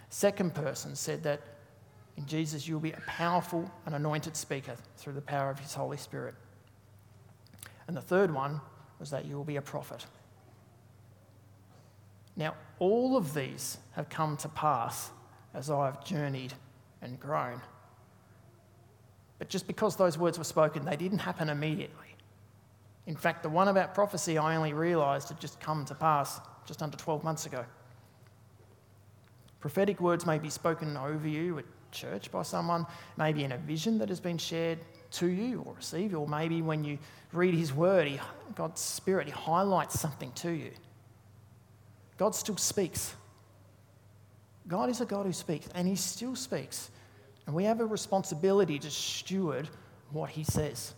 Second 0.08 0.54
person 0.54 0.96
said 0.96 1.22
that 1.24 1.40
in 2.16 2.24
Jesus 2.24 2.66
you'll 2.66 2.80
be 2.80 2.92
a 2.92 3.00
powerful 3.06 3.70
and 3.84 3.94
anointed 3.94 4.34
speaker 4.36 4.74
through 4.96 5.12
the 5.12 5.20
power 5.20 5.50
of 5.50 5.58
his 5.58 5.74
Holy 5.74 5.98
Spirit. 5.98 6.34
And 7.86 7.96
the 7.96 8.00
third 8.00 8.32
one 8.32 8.60
was 8.98 9.10
that 9.10 9.26
you 9.26 9.36
will 9.36 9.44
be 9.44 9.56
a 9.56 9.62
prophet. 9.62 10.06
Now, 12.36 12.54
all 12.78 13.16
of 13.16 13.34
these 13.34 13.78
have 13.92 14.08
come 14.08 14.36
to 14.38 14.48
pass 14.48 15.10
as 15.52 15.68
I 15.68 15.86
have 15.86 16.04
journeyed 16.04 16.54
and 17.02 17.20
grown. 17.20 17.60
But 19.38 19.50
just 19.50 19.66
because 19.66 19.96
those 19.96 20.16
words 20.16 20.38
were 20.38 20.44
spoken, 20.44 20.84
they 20.86 20.96
didn't 20.96 21.18
happen 21.18 21.50
immediately. 21.50 22.15
In 23.06 23.16
fact, 23.16 23.42
the 23.42 23.48
one 23.48 23.68
about 23.68 23.94
prophecy 23.94 24.36
I 24.36 24.56
only 24.56 24.72
realised 24.72 25.28
had 25.28 25.40
just 25.40 25.60
come 25.60 25.84
to 25.86 25.94
pass 25.94 26.40
just 26.66 26.82
under 26.82 26.96
12 26.96 27.22
months 27.22 27.46
ago. 27.46 27.64
Prophetic 29.60 30.00
words 30.00 30.26
may 30.26 30.38
be 30.38 30.50
spoken 30.50 30.96
over 30.96 31.28
you 31.28 31.58
at 31.58 31.64
church 31.92 32.30
by 32.30 32.42
someone, 32.42 32.86
maybe 33.16 33.44
in 33.44 33.52
a 33.52 33.58
vision 33.58 33.98
that 33.98 34.08
has 34.08 34.20
been 34.20 34.38
shared 34.38 34.78
to 35.12 35.28
you 35.28 35.62
or 35.64 35.74
received, 35.74 36.14
or 36.14 36.26
maybe 36.26 36.62
when 36.62 36.84
you 36.84 36.98
read 37.32 37.54
His 37.54 37.72
Word, 37.72 38.08
he, 38.08 38.20
God's 38.54 38.80
Spirit, 38.80 39.26
He 39.26 39.32
highlights 39.32 39.98
something 39.98 40.32
to 40.32 40.50
you. 40.50 40.72
God 42.18 42.34
still 42.34 42.56
speaks. 42.56 43.14
God 44.68 44.90
is 44.90 45.00
a 45.00 45.06
God 45.06 45.26
who 45.26 45.32
speaks, 45.32 45.68
and 45.74 45.86
He 45.86 45.96
still 45.96 46.34
speaks. 46.34 46.90
And 47.46 47.54
we 47.54 47.64
have 47.64 47.80
a 47.80 47.86
responsibility 47.86 48.78
to 48.80 48.90
steward 48.90 49.68
what 50.10 50.30
He 50.30 50.44
says. 50.44 50.94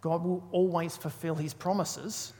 God 0.00 0.24
will 0.24 0.46
always 0.52 0.96
fulfill 0.96 1.34
His 1.34 1.54
promises 1.54 2.32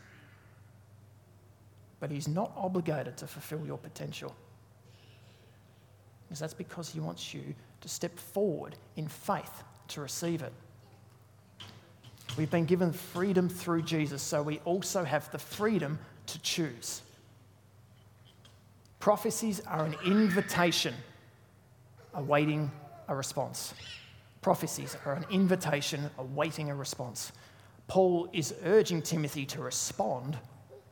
but 2.00 2.10
He's 2.10 2.28
not 2.28 2.52
obligated 2.56 3.16
to 3.18 3.26
fulfill 3.26 3.66
your 3.66 3.78
potential. 3.78 4.34
Because 6.26 6.40
that's 6.40 6.54
because 6.54 6.88
He 6.88 7.00
wants 7.00 7.34
you 7.34 7.54
to 7.80 7.88
step 7.88 8.18
forward 8.18 8.76
in 8.96 9.08
faith 9.08 9.62
to 9.88 10.00
receive 10.00 10.42
it. 10.42 10.52
We've 12.36 12.50
been 12.50 12.66
given 12.66 12.92
freedom 12.92 13.48
through 13.48 13.82
Jesus, 13.82 14.22
so 14.22 14.42
we 14.42 14.58
also 14.64 15.02
have 15.02 15.30
the 15.32 15.38
freedom 15.38 15.98
to 16.26 16.40
choose. 16.40 17.02
Prophecies 19.00 19.60
are 19.66 19.84
an 19.84 19.96
invitation 20.04 20.94
awaiting 22.14 22.70
a 23.08 23.14
response. 23.14 23.74
Prophecies 24.42 24.96
are 25.04 25.14
an 25.14 25.24
invitation 25.30 26.10
awaiting 26.18 26.70
a 26.70 26.74
response. 26.74 27.32
Paul 27.88 28.28
is 28.32 28.54
urging 28.64 29.02
Timothy 29.02 29.46
to 29.46 29.62
respond 29.62 30.38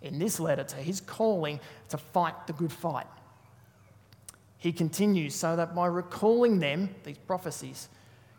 in 0.03 0.19
this 0.19 0.41
letter 0.41 0.65
to 0.65 0.77
his 0.77 1.01
calling 1.01 1.61
to 1.91 1.99
fight 1.99 2.47
the 2.47 2.53
good 2.55 2.73
fight. 2.73 3.07
He 4.59 4.73
continues, 4.73 5.35
so 5.35 5.55
that 5.57 5.75
by 5.75 5.87
recalling 5.87 6.59
them, 6.59 6.95
these 7.05 7.19
prophecies, 7.19 7.89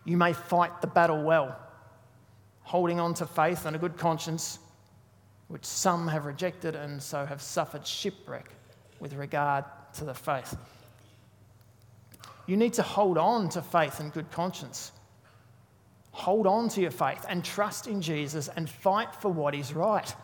you 0.04 0.18
may 0.18 0.34
fight 0.34 0.82
the 0.82 0.88
battle 0.88 1.24
well, 1.24 1.58
holding 2.62 3.00
on 3.00 3.14
to 3.16 3.28
faith 3.28 3.66
and 3.66 3.76
a 3.76 3.80
good 3.80 3.98
conscience, 3.98 4.60
which 5.48 5.64
some 5.64 6.08
have 6.08 6.26
rejected 6.26 6.76
and 6.76 7.02
so 7.02 7.26
have 7.26 7.42
suffered 7.42 7.86
shipwreck 7.86 8.52
with 9.00 9.14
regard 9.14 9.64
to 9.94 10.04
the 10.04 10.14
faith. 10.14 10.58
You 12.48 12.58
need 12.58 12.74
to 12.74 12.82
hold 12.82 13.18
on 13.18 13.50
to 13.50 13.62
faith 13.62 14.00
and 14.00 14.12
good 14.12 14.32
conscience. 14.32 14.92
Hold 16.18 16.48
on 16.48 16.68
to 16.70 16.82
your 16.82 16.90
faith 16.90 17.24
and 17.30 17.46
trust 17.46 17.86
in 17.86 18.02
Jesus 18.02 18.50
and 18.56 18.68
fight 18.68 19.14
for 19.16 19.30
what 19.30 19.54
is 19.54 19.76
right. 19.76 20.16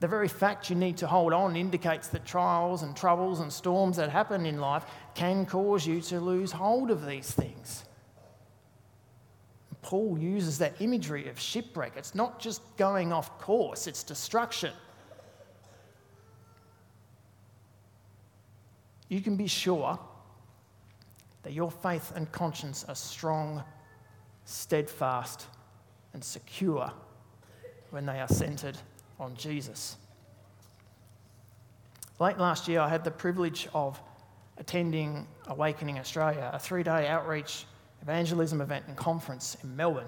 The 0.00 0.08
very 0.08 0.26
fact 0.26 0.68
you 0.68 0.74
need 0.74 0.96
to 0.96 1.06
hold 1.06 1.32
on 1.32 1.54
indicates 1.54 2.08
that 2.08 2.26
trials 2.26 2.82
and 2.82 2.96
troubles 2.96 3.38
and 3.38 3.52
storms 3.52 3.96
that 3.96 4.10
happen 4.10 4.44
in 4.44 4.58
life 4.58 4.84
can 5.14 5.46
cause 5.46 5.86
you 5.86 6.00
to 6.00 6.18
lose 6.18 6.50
hold 6.50 6.90
of 6.90 7.06
these 7.06 7.30
things. 7.30 7.84
Paul 9.82 10.18
uses 10.18 10.58
that 10.58 10.80
imagery 10.80 11.28
of 11.28 11.38
shipwreck. 11.38 11.92
It's 11.96 12.16
not 12.16 12.40
just 12.40 12.60
going 12.76 13.12
off 13.12 13.38
course, 13.38 13.86
it's 13.86 14.02
destruction. 14.02 14.72
You 19.08 19.20
can 19.20 19.36
be 19.36 19.46
sure 19.46 19.96
that 21.44 21.52
your 21.52 21.70
faith 21.70 22.12
and 22.16 22.30
conscience 22.32 22.84
are 22.88 22.96
strong, 22.96 23.62
steadfast, 24.44 25.46
and 26.12 26.22
secure 26.22 26.92
when 27.90 28.06
they 28.06 28.20
are 28.20 28.28
centered 28.28 28.76
on 29.18 29.36
Jesus. 29.36 29.96
Late 32.20 32.38
last 32.38 32.68
year, 32.68 32.80
I 32.80 32.88
had 32.88 33.04
the 33.04 33.10
privilege 33.10 33.68
of 33.74 34.00
attending 34.58 35.26
Awakening 35.46 35.98
Australia, 35.98 36.50
a 36.52 36.58
three 36.58 36.82
day 36.82 37.08
outreach 37.08 37.66
evangelism 38.02 38.60
event 38.60 38.84
and 38.86 38.96
conference 38.96 39.56
in 39.62 39.74
Melbourne. 39.74 40.06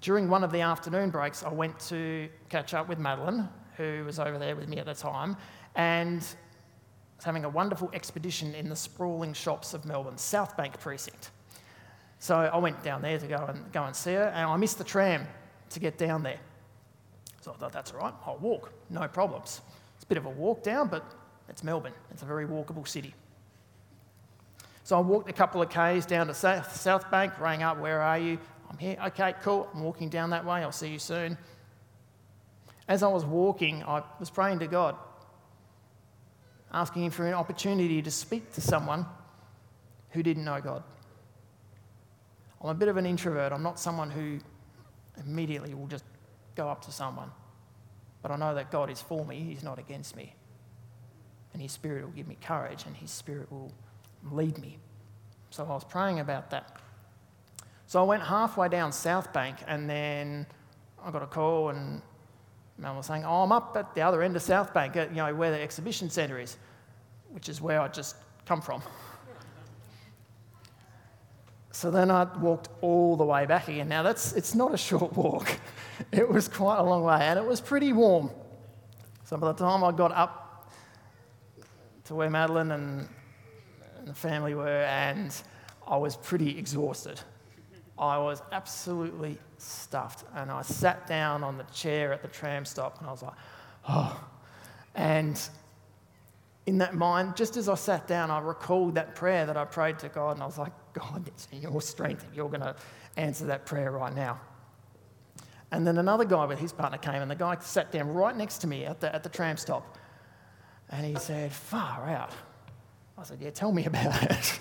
During 0.00 0.28
one 0.28 0.42
of 0.42 0.52
the 0.52 0.60
afternoon 0.60 1.10
breaks, 1.10 1.42
I 1.42 1.52
went 1.52 1.78
to 1.80 2.28
catch 2.48 2.74
up 2.74 2.88
with 2.88 2.98
Madeline, 2.98 3.48
who 3.76 4.04
was 4.04 4.18
over 4.18 4.38
there 4.38 4.56
with 4.56 4.68
me 4.68 4.78
at 4.78 4.86
the 4.86 4.94
time, 4.94 5.36
and 5.74 6.20
was 6.20 7.24
having 7.24 7.44
a 7.44 7.48
wonderful 7.48 7.90
expedition 7.92 8.54
in 8.54 8.68
the 8.68 8.76
sprawling 8.76 9.34
shops 9.34 9.74
of 9.74 9.84
Melbourne's 9.84 10.22
South 10.22 10.56
Bank 10.56 10.80
precinct. 10.80 11.30
So 12.18 12.36
I 12.36 12.56
went 12.58 12.82
down 12.82 13.02
there 13.02 13.18
to 13.18 13.26
go 13.26 13.44
and, 13.48 13.72
go 13.72 13.84
and 13.84 13.94
see 13.94 14.14
her, 14.14 14.24
and 14.24 14.46
I 14.50 14.56
missed 14.56 14.78
the 14.78 14.84
tram 14.84 15.26
to 15.70 15.80
get 15.80 15.98
down 15.98 16.22
there. 16.22 16.40
So 17.40 17.52
I 17.52 17.54
thought, 17.54 17.72
that's 17.72 17.92
all 17.92 18.00
right, 18.00 18.14
I'll 18.26 18.38
walk, 18.38 18.72
no 18.90 19.06
problems. 19.06 19.60
It's 19.94 20.04
a 20.04 20.06
bit 20.06 20.18
of 20.18 20.26
a 20.26 20.30
walk 20.30 20.62
down, 20.62 20.88
but 20.88 21.04
it's 21.48 21.62
Melbourne. 21.62 21.94
It's 22.10 22.22
a 22.22 22.26
very 22.26 22.46
walkable 22.46 22.86
city. 22.86 23.14
So 24.84 24.96
I 24.96 25.00
walked 25.00 25.28
a 25.28 25.32
couple 25.32 25.62
of 25.62 25.68
Ks 25.68 26.06
down 26.06 26.26
to 26.28 26.34
South, 26.34 26.74
South 26.74 27.10
Bank, 27.10 27.38
rang 27.38 27.62
up, 27.62 27.78
where 27.78 28.00
are 28.00 28.18
you? 28.18 28.38
I'm 28.70 28.78
here. 28.78 28.96
Okay, 29.06 29.34
cool. 29.42 29.68
I'm 29.72 29.82
walking 29.82 30.08
down 30.08 30.30
that 30.30 30.44
way. 30.44 30.62
I'll 30.62 30.72
see 30.72 30.88
you 30.88 30.98
soon. 30.98 31.38
As 32.86 33.02
I 33.02 33.08
was 33.08 33.24
walking, 33.24 33.82
I 33.84 34.02
was 34.18 34.30
praying 34.30 34.58
to 34.60 34.66
God. 34.66 34.96
asking 36.72 37.04
Him 37.04 37.10
for 37.10 37.26
an 37.26 37.34
opportunity 37.34 38.02
to 38.02 38.10
speak 38.10 38.52
to 38.54 38.60
someone 38.60 39.06
who 40.10 40.22
didn't 40.22 40.44
know 40.44 40.60
God. 40.60 40.82
I'm 42.62 42.70
a 42.70 42.74
bit 42.74 42.88
of 42.88 42.96
an 42.96 43.06
introvert. 43.06 43.52
I'm 43.52 43.62
not 43.62 43.78
someone 43.78 44.10
who 44.10 44.38
immediately 45.24 45.74
will 45.74 45.86
just 45.86 46.04
go 46.54 46.68
up 46.68 46.84
to 46.84 46.92
someone. 46.92 47.30
But 48.22 48.32
I 48.32 48.36
know 48.36 48.54
that 48.54 48.70
God 48.70 48.90
is 48.90 49.00
for 49.00 49.24
me, 49.24 49.40
He's 49.40 49.62
not 49.62 49.78
against 49.78 50.16
me. 50.16 50.34
And 51.52 51.62
His 51.62 51.72
Spirit 51.72 52.04
will 52.04 52.12
give 52.12 52.26
me 52.26 52.36
courage 52.40 52.84
and 52.86 52.96
His 52.96 53.10
Spirit 53.10 53.50
will 53.50 53.72
lead 54.30 54.58
me. 54.58 54.78
So 55.50 55.64
I 55.64 55.68
was 55.68 55.84
praying 55.84 56.20
about 56.20 56.50
that. 56.50 56.80
So 57.86 58.00
I 58.00 58.02
went 58.04 58.22
halfway 58.22 58.68
down 58.68 58.92
South 58.92 59.32
Bank 59.32 59.58
and 59.66 59.88
then 59.88 60.46
I 61.02 61.10
got 61.10 61.22
a 61.22 61.26
call 61.26 61.70
and 61.70 62.02
Mel 62.76 62.96
was 62.96 63.06
saying, 63.06 63.24
Oh, 63.24 63.42
I'm 63.42 63.52
up 63.52 63.76
at 63.76 63.94
the 63.94 64.02
other 64.02 64.22
end 64.22 64.36
of 64.36 64.42
South 64.42 64.74
Bank, 64.74 64.96
at, 64.96 65.10
you 65.10 65.16
know, 65.16 65.34
where 65.34 65.50
the 65.50 65.60
exhibition 65.60 66.10
centre 66.10 66.38
is, 66.38 66.56
which 67.30 67.48
is 67.48 67.60
where 67.60 67.80
I 67.80 67.88
just 67.88 68.16
come 68.46 68.60
from. 68.60 68.82
So 71.70 71.90
then 71.90 72.10
I 72.10 72.24
walked 72.38 72.68
all 72.80 73.16
the 73.16 73.24
way 73.24 73.46
back 73.46 73.68
again. 73.68 73.88
Now, 73.88 74.02
that's, 74.02 74.32
it's 74.32 74.54
not 74.54 74.74
a 74.74 74.78
short 74.78 75.12
walk. 75.16 75.56
It 76.12 76.28
was 76.28 76.46
quite 76.46 76.78
a 76.78 76.82
long 76.84 77.02
way, 77.02 77.18
and 77.22 77.40
it 77.40 77.44
was 77.44 77.60
pretty 77.60 77.92
warm. 77.92 78.30
So 79.24 79.36
by 79.36 79.50
the 79.50 79.58
time 79.58 79.82
I 79.82 79.90
got 79.90 80.12
up 80.12 80.70
to 82.04 82.14
where 82.14 82.30
Madeline 82.30 82.70
and, 82.70 83.08
and 83.98 84.06
the 84.06 84.14
family 84.14 84.54
were, 84.54 84.84
and 84.84 85.34
I 85.88 85.96
was 85.96 86.16
pretty 86.16 86.56
exhausted. 86.56 87.20
I 87.98 88.16
was 88.18 88.42
absolutely 88.52 89.38
stuffed. 89.58 90.24
And 90.34 90.50
I 90.50 90.62
sat 90.62 91.06
down 91.06 91.42
on 91.42 91.58
the 91.58 91.64
chair 91.64 92.12
at 92.12 92.22
the 92.22 92.28
tram 92.28 92.64
stop, 92.64 93.00
and 93.00 93.08
I 93.08 93.10
was 93.10 93.22
like, 93.22 93.34
oh. 93.88 94.24
And 94.94 95.40
in 96.66 96.78
that 96.78 96.94
mind, 96.94 97.36
just 97.36 97.56
as 97.56 97.68
I 97.68 97.74
sat 97.74 98.06
down, 98.06 98.30
I 98.30 98.38
recalled 98.38 98.94
that 98.94 99.14
prayer 99.14 99.46
that 99.46 99.56
I 99.56 99.64
prayed 99.64 99.98
to 100.00 100.08
God, 100.08 100.36
and 100.36 100.42
I 100.42 100.46
was 100.46 100.58
like, 100.58 100.72
God, 100.98 101.26
it's 101.26 101.48
in 101.52 101.62
your 101.62 101.80
strength, 101.80 102.26
you're 102.34 102.48
going 102.48 102.60
to 102.60 102.74
answer 103.16 103.46
that 103.46 103.66
prayer 103.66 103.90
right 103.90 104.14
now. 104.14 104.40
And 105.70 105.86
then 105.86 105.98
another 105.98 106.24
guy 106.24 106.46
with 106.46 106.58
his 106.58 106.72
partner 106.72 106.98
came, 106.98 107.20
and 107.20 107.30
the 107.30 107.36
guy 107.36 107.56
sat 107.60 107.92
down 107.92 108.12
right 108.12 108.34
next 108.34 108.58
to 108.58 108.66
me 108.66 108.84
at 108.84 109.00
the, 109.00 109.14
at 109.14 109.22
the 109.22 109.28
tram 109.28 109.56
stop. 109.56 109.98
And 110.90 111.04
he 111.04 111.14
said, 111.16 111.52
Far 111.52 112.08
out. 112.08 112.32
I 113.18 113.22
said, 113.22 113.38
Yeah, 113.40 113.50
tell 113.50 113.72
me 113.72 113.84
about 113.84 114.22
it. 114.30 114.60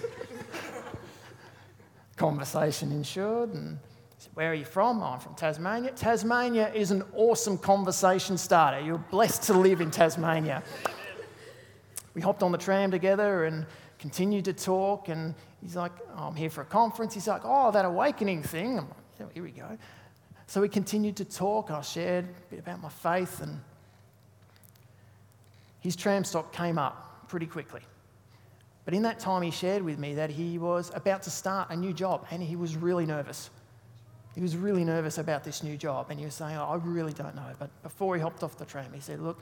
Conversation 2.17 2.91
ensured. 2.91 3.53
And 3.53 3.79
he 4.09 4.15
said, 4.17 4.31
Where 4.33 4.51
are 4.51 4.55
you 4.55 4.65
from? 4.65 5.01
Oh, 5.01 5.05
I'm 5.05 5.19
from 5.19 5.35
Tasmania. 5.35 5.91
Tasmania 5.91 6.73
is 6.73 6.91
an 6.91 7.03
awesome 7.15 7.57
conversation 7.57 8.37
starter. 8.37 8.81
You're 8.81 8.97
blessed 8.97 9.43
to 9.43 9.53
live 9.53 9.79
in 9.79 9.91
Tasmania. 9.91 10.61
We 12.13 12.21
hopped 12.21 12.43
on 12.43 12.51
the 12.51 12.57
tram 12.57 12.91
together 12.91 13.45
and 13.45 13.65
continued 13.99 14.45
to 14.45 14.53
talk. 14.53 15.09
And 15.09 15.33
he's 15.61 15.75
like, 15.75 15.91
oh, 16.15 16.27
I'm 16.27 16.35
here 16.35 16.49
for 16.49 16.61
a 16.61 16.65
conference. 16.65 17.13
He's 17.13 17.27
like, 17.27 17.41
Oh, 17.43 17.71
that 17.71 17.85
awakening 17.85 18.43
thing. 18.43 18.79
I'm 18.79 18.87
like, 19.19 19.33
Here 19.33 19.43
we 19.43 19.51
go. 19.51 19.77
So 20.47 20.61
we 20.61 20.69
continued 20.69 21.17
to 21.17 21.25
talk. 21.25 21.71
I 21.71 21.81
shared 21.81 22.25
a 22.25 22.49
bit 22.49 22.59
about 22.59 22.81
my 22.81 22.89
faith, 22.89 23.41
and 23.41 23.59
his 25.81 25.95
tram 25.95 26.23
stop 26.23 26.53
came 26.53 26.77
up 26.77 27.27
pretty 27.27 27.45
quickly. 27.45 27.81
But 28.85 28.93
in 28.93 29.01
that 29.01 29.19
time, 29.19 29.41
he 29.41 29.51
shared 29.51 29.83
with 29.83 29.99
me 29.99 30.13
that 30.15 30.29
he 30.29 30.57
was 30.57 30.89
about 30.95 31.21
to 31.23 31.29
start 31.29 31.69
a 31.69 31.75
new 31.75 31.91
job, 31.91 32.25
and 32.31 32.41
he 32.41 32.55
was 32.55 32.77
really 32.77 33.05
nervous. 33.05 33.49
He 34.35 34.41
was 34.41 34.55
really 34.55 34.85
nervous 34.85 35.17
about 35.17 35.43
this 35.43 35.63
new 35.63 35.75
job, 35.75 36.09
and 36.09 36.17
he 36.17 36.23
was 36.23 36.35
saying, 36.35 36.55
oh, 36.55 36.63
I 36.63 36.75
really 36.75 37.11
don't 37.11 37.35
know. 37.35 37.51
But 37.59 37.69
before 37.83 38.15
he 38.15 38.21
hopped 38.21 38.41
off 38.43 38.57
the 38.57 38.63
tram, 38.63 38.93
he 38.93 39.01
said, 39.01 39.19
Look, 39.19 39.41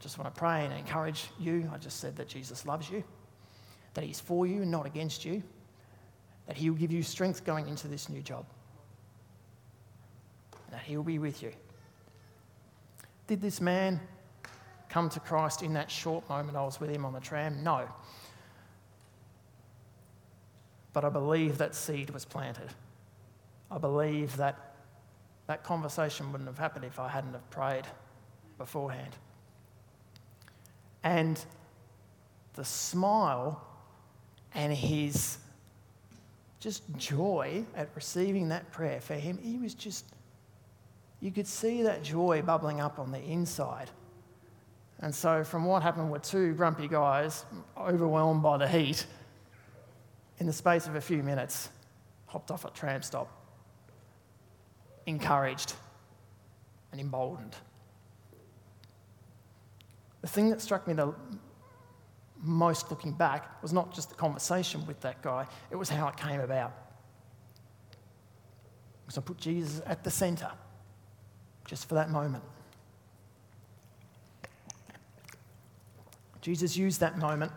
just 0.00 0.18
want 0.18 0.32
to 0.32 0.38
pray 0.38 0.64
and 0.64 0.72
encourage 0.72 1.28
you. 1.38 1.70
I 1.72 1.78
just 1.78 2.00
said 2.00 2.16
that 2.16 2.28
Jesus 2.28 2.66
loves 2.66 2.88
you, 2.90 3.02
that 3.94 4.04
he's 4.04 4.20
for 4.20 4.46
you 4.46 4.62
and 4.62 4.70
not 4.70 4.86
against 4.86 5.24
you, 5.24 5.42
that 6.46 6.56
he 6.56 6.70
will 6.70 6.78
give 6.78 6.92
you 6.92 7.02
strength 7.02 7.44
going 7.44 7.68
into 7.68 7.88
this 7.88 8.08
new 8.08 8.22
job 8.22 8.46
that 10.70 10.82
He'll 10.82 11.02
be 11.02 11.18
with 11.18 11.42
you. 11.42 11.52
Did 13.26 13.40
this 13.40 13.60
man 13.60 14.00
come 14.88 15.08
to 15.10 15.20
Christ 15.20 15.62
in 15.62 15.74
that 15.74 15.90
short 15.90 16.28
moment 16.28 16.56
I 16.56 16.64
was 16.64 16.80
with 16.80 16.90
him 16.90 17.04
on 17.04 17.12
the 17.12 17.20
tram? 17.20 17.62
No. 17.62 17.88
But 20.92 21.04
I 21.04 21.10
believe 21.10 21.58
that 21.58 21.74
seed 21.74 22.10
was 22.10 22.24
planted. 22.24 22.70
I 23.70 23.78
believe 23.78 24.36
that 24.38 24.74
that 25.46 25.62
conversation 25.62 26.32
wouldn't 26.32 26.48
have 26.48 26.58
happened 26.58 26.84
if 26.84 26.98
I 26.98 27.08
hadn't 27.08 27.32
have 27.32 27.48
prayed 27.50 27.84
beforehand. 28.56 29.14
And 31.08 31.42
the 32.52 32.66
smile 32.66 33.66
and 34.52 34.70
his 34.74 35.38
just 36.60 36.82
joy 36.98 37.64
at 37.74 37.88
receiving 37.94 38.50
that 38.50 38.70
prayer 38.72 39.00
for 39.00 39.14
him, 39.14 39.38
he 39.38 39.56
was 39.56 39.72
just 39.72 40.04
you 41.20 41.30
could 41.30 41.46
see 41.46 41.82
that 41.84 42.02
joy 42.02 42.42
bubbling 42.42 42.82
up 42.82 42.98
on 42.98 43.10
the 43.10 43.22
inside. 43.22 43.90
And 45.00 45.14
so, 45.14 45.44
from 45.44 45.64
what 45.64 45.82
happened 45.82 46.12
with 46.12 46.24
two 46.24 46.52
grumpy 46.52 46.88
guys 46.88 47.46
overwhelmed 47.78 48.42
by 48.42 48.58
the 48.58 48.68
heat, 48.68 49.06
in 50.38 50.46
the 50.46 50.52
space 50.52 50.86
of 50.86 50.94
a 50.94 51.00
few 51.00 51.22
minutes, 51.22 51.70
hopped 52.26 52.50
off 52.50 52.66
a 52.66 52.70
tram 52.70 53.00
stop, 53.00 53.30
encouraged 55.06 55.72
and 56.92 57.00
emboldened. 57.00 57.56
The 60.20 60.28
thing 60.28 60.50
that 60.50 60.60
struck 60.60 60.86
me 60.86 60.94
the 60.94 61.14
most 62.40 62.90
looking 62.90 63.12
back 63.12 63.62
was 63.62 63.72
not 63.72 63.92
just 63.92 64.10
the 64.10 64.14
conversation 64.14 64.86
with 64.86 65.00
that 65.00 65.22
guy, 65.22 65.46
it 65.70 65.76
was 65.76 65.88
how 65.88 66.08
it 66.08 66.16
came 66.16 66.40
about. 66.40 66.72
Because 69.04 69.18
I 69.18 69.20
put 69.22 69.38
Jesus 69.38 69.80
at 69.86 70.04
the 70.04 70.10
centre 70.10 70.50
just 71.64 71.88
for 71.88 71.94
that 71.94 72.10
moment. 72.10 72.44
Jesus 76.40 76.76
used 76.76 77.00
that 77.00 77.18
moment 77.18 77.52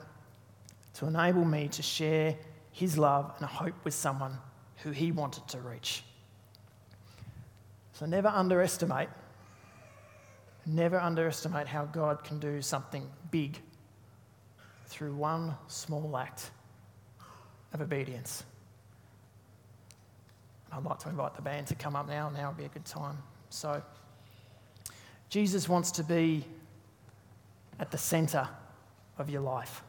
to 0.95 1.07
enable 1.07 1.45
me 1.45 1.67
to 1.69 1.81
share 1.81 2.35
his 2.71 2.97
love 2.97 3.33
and 3.37 3.45
hope 3.45 3.75
with 3.83 3.93
someone 3.93 4.37
who 4.77 4.91
he 4.91 5.11
wanted 5.11 5.47
to 5.49 5.59
reach. 5.59 6.03
So 7.93 8.05
never 8.05 8.27
underestimate, 8.29 9.09
never 10.65 10.99
underestimate 10.99 11.67
how 11.67 11.85
God 11.85 12.23
can 12.23 12.39
do 12.39 12.61
something 12.61 13.09
big 13.31 13.59
through 14.87 15.15
one 15.15 15.55
small 15.67 16.17
act 16.17 16.51
of 17.73 17.81
obedience. 17.81 18.43
I'd 20.71 20.83
like 20.83 20.99
to 20.99 21.09
invite 21.09 21.35
the 21.35 21.41
band 21.41 21.67
to 21.67 21.75
come 21.75 21.95
up 21.95 22.07
now. 22.07 22.29
Now 22.29 22.49
would 22.49 22.57
be 22.57 22.65
a 22.65 22.69
good 22.69 22.85
time. 22.85 23.17
So. 23.49 23.81
Jesus 25.31 25.69
wants 25.69 25.91
to 25.91 26.03
be 26.03 26.43
at 27.79 27.89
the 27.89 27.97
center 27.97 28.49
of 29.17 29.29
your 29.29 29.39
life. 29.39 29.81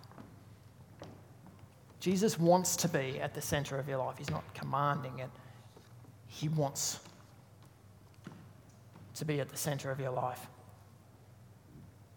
Jesus 1.99 2.39
wants 2.39 2.77
to 2.77 2.89
be 2.89 3.21
at 3.21 3.35
the 3.35 3.43
center 3.43 3.77
of 3.77 3.89
your 3.89 3.99
life. 3.99 4.19
He's 4.19 4.31
not 4.31 4.45
commanding 4.55 5.19
it, 5.19 5.31
He 6.29 6.49
wants 6.49 7.01
to 9.17 9.25
be 9.25 9.41
at 9.41 9.49
the 9.49 9.57
center 9.57 9.91
of 9.91 9.99
your 9.99 10.13
life. 10.13 10.47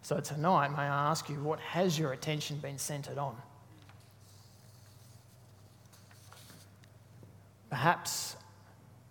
So 0.06 0.20
tonight, 0.20 0.68
may 0.68 0.84
I 0.84 1.10
ask 1.10 1.28
you, 1.28 1.34
what 1.42 1.58
has 1.58 1.98
your 1.98 2.12
attention 2.12 2.58
been 2.58 2.78
centered 2.78 3.18
on? 3.18 3.34
Perhaps 7.70 8.36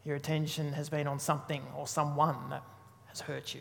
your 0.06 0.16
attention 0.16 0.72
has 0.72 0.88
been 0.88 1.06
on 1.06 1.20
something 1.20 1.62
or 1.76 1.86
someone 1.86 2.38
that 2.50 2.64
has 3.08 3.20
hurt 3.20 3.54
you. 3.54 3.60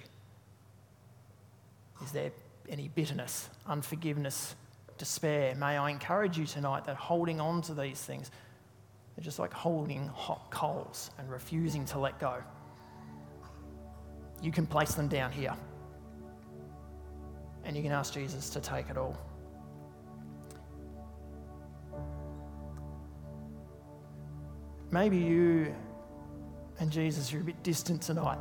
Is 2.05 2.13
there 2.13 2.31
any 2.69 2.87
bitterness, 2.95 3.49
unforgiveness, 3.67 4.55
despair? 4.97 5.57
May 5.57 5.77
I 5.77 5.91
encourage 5.91 6.39
you 6.39 6.47
tonight 6.47 6.85
that 6.85 6.95
holding 6.95 7.41
on 7.41 7.63
to 7.63 7.75
these 7.75 8.01
things 8.01 8.31
are 9.19 9.23
just 9.23 9.41
like 9.41 9.53
holding 9.53 10.07
hot 10.07 10.53
coals 10.53 11.11
and 11.19 11.29
refusing 11.29 11.85
to 11.87 11.99
let 11.99 12.17
go. 12.21 12.37
You 14.41 14.53
can 14.53 14.69
place 14.69 14.95
them 14.95 15.09
down 15.09 15.33
here. 15.33 15.57
And 17.65 17.77
you 17.77 17.83
can 17.83 17.93
ask 17.93 18.15
Jesus 18.15 18.51
to 18.51 18.61
take 18.61 18.91
it 18.91 18.97
all. 18.97 19.19
Maybe 24.91 25.17
you 25.17 25.75
and 26.79 26.91
Jesus 26.91 27.33
are 27.33 27.41
a 27.41 27.45
bit 27.45 27.63
distant 27.63 28.03
tonight. 28.03 28.39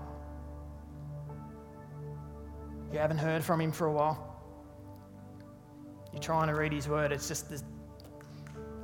You 2.91 2.99
haven't 2.99 3.17
heard 3.17 3.43
from 3.43 3.59
him 3.59 3.71
for 3.71 3.87
a 3.87 3.91
while. 3.91 4.29
You're 6.11 6.21
trying 6.21 6.47
to 6.47 6.53
read 6.53 6.71
his 6.71 6.87
word, 6.87 7.11
it's 7.11 7.27
just, 7.27 7.51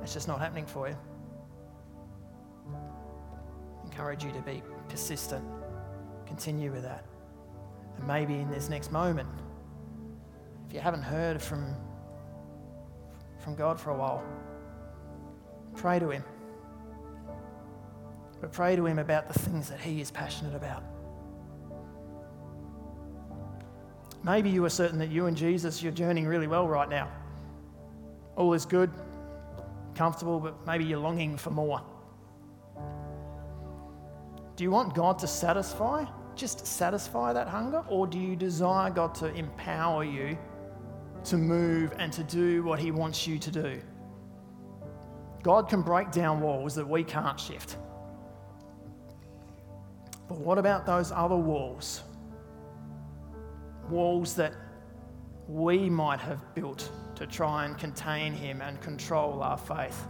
it's 0.02 0.12
just 0.12 0.26
not 0.26 0.40
happening 0.40 0.66
for 0.66 0.88
you. 0.88 0.96
I 2.72 3.84
encourage 3.84 4.24
you 4.24 4.32
to 4.32 4.42
be 4.42 4.64
persistent. 4.88 5.44
Continue 6.26 6.72
with 6.72 6.82
that. 6.82 7.04
And 7.98 8.06
maybe 8.08 8.34
in 8.34 8.50
this 8.50 8.68
next 8.68 8.90
moment, 8.90 9.28
if 10.70 10.74
you 10.74 10.80
haven't 10.80 11.02
heard 11.02 11.42
from, 11.42 11.74
from 13.40 13.56
God 13.56 13.80
for 13.80 13.90
a 13.90 13.96
while, 13.96 14.22
pray 15.74 15.98
to 15.98 16.10
Him. 16.10 16.22
But 18.40 18.52
pray 18.52 18.76
to 18.76 18.86
Him 18.86 19.00
about 19.00 19.26
the 19.26 19.36
things 19.36 19.68
that 19.68 19.80
He 19.80 20.00
is 20.00 20.12
passionate 20.12 20.54
about. 20.54 20.84
Maybe 24.22 24.48
you 24.48 24.64
are 24.64 24.70
certain 24.70 25.00
that 25.00 25.10
you 25.10 25.26
and 25.26 25.36
Jesus, 25.36 25.82
you're 25.82 25.90
journeying 25.90 26.28
really 26.28 26.46
well 26.46 26.68
right 26.68 26.88
now. 26.88 27.10
All 28.36 28.52
is 28.52 28.64
good, 28.64 28.92
comfortable, 29.96 30.38
but 30.38 30.64
maybe 30.68 30.84
you're 30.84 31.00
longing 31.00 31.36
for 31.36 31.50
more. 31.50 31.82
Do 34.54 34.62
you 34.62 34.70
want 34.70 34.94
God 34.94 35.18
to 35.18 35.26
satisfy, 35.26 36.04
just 36.36 36.64
satisfy 36.64 37.32
that 37.32 37.48
hunger? 37.48 37.82
Or 37.88 38.06
do 38.06 38.20
you 38.20 38.36
desire 38.36 38.88
God 38.90 39.16
to 39.16 39.34
empower 39.34 40.04
you 40.04 40.38
to 41.24 41.36
move 41.36 41.92
and 41.98 42.12
to 42.12 42.22
do 42.24 42.62
what 42.62 42.78
He 42.78 42.90
wants 42.90 43.26
you 43.26 43.38
to 43.38 43.50
do? 43.50 43.80
God 45.42 45.68
can 45.68 45.82
break 45.82 46.10
down 46.10 46.40
walls 46.40 46.74
that 46.74 46.86
we 46.86 47.02
can't 47.02 47.38
shift. 47.38 47.76
But 50.28 50.38
what 50.38 50.58
about 50.58 50.86
those 50.86 51.10
other 51.12 51.36
walls? 51.36 52.02
Walls 53.88 54.34
that 54.36 54.54
we 55.48 55.90
might 55.90 56.20
have 56.20 56.54
built 56.54 56.90
to 57.16 57.26
try 57.26 57.64
and 57.64 57.76
contain 57.76 58.32
Him 58.32 58.60
and 58.62 58.80
control 58.80 59.42
our 59.42 59.58
faith. 59.58 60.06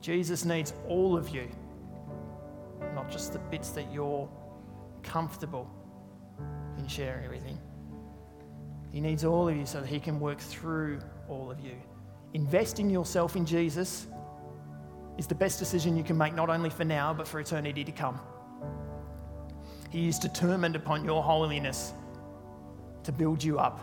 Jesus 0.00 0.44
needs 0.44 0.72
all 0.88 1.16
of 1.16 1.30
you 1.30 1.48
not 2.94 3.10
just 3.10 3.32
the 3.32 3.38
bits 3.38 3.70
that 3.70 3.92
you're 3.92 4.28
comfortable 5.02 5.70
in 6.78 6.86
sharing 6.88 7.24
everything. 7.24 7.58
He 8.92 9.00
needs 9.00 9.24
all 9.24 9.48
of 9.48 9.56
you 9.56 9.66
so 9.66 9.80
that 9.80 9.86
He 9.88 10.00
can 10.00 10.18
work 10.18 10.38
through 10.38 11.00
all 11.28 11.50
of 11.50 11.60
you. 11.60 11.74
Investing 12.34 12.90
yourself 12.90 13.36
in 13.36 13.44
Jesus 13.46 14.06
is 15.16 15.26
the 15.26 15.34
best 15.34 15.58
decision 15.58 15.96
you 15.96 16.04
can 16.04 16.16
make, 16.16 16.34
not 16.34 16.48
only 16.48 16.70
for 16.70 16.84
now, 16.84 17.12
but 17.12 17.26
for 17.26 17.40
eternity 17.40 17.84
to 17.84 17.92
come. 17.92 18.18
He 19.90 20.08
is 20.08 20.18
determined 20.18 20.76
upon 20.76 21.04
your 21.04 21.22
holiness 21.22 21.92
to 23.04 23.12
build 23.12 23.42
you 23.42 23.58
up 23.58 23.80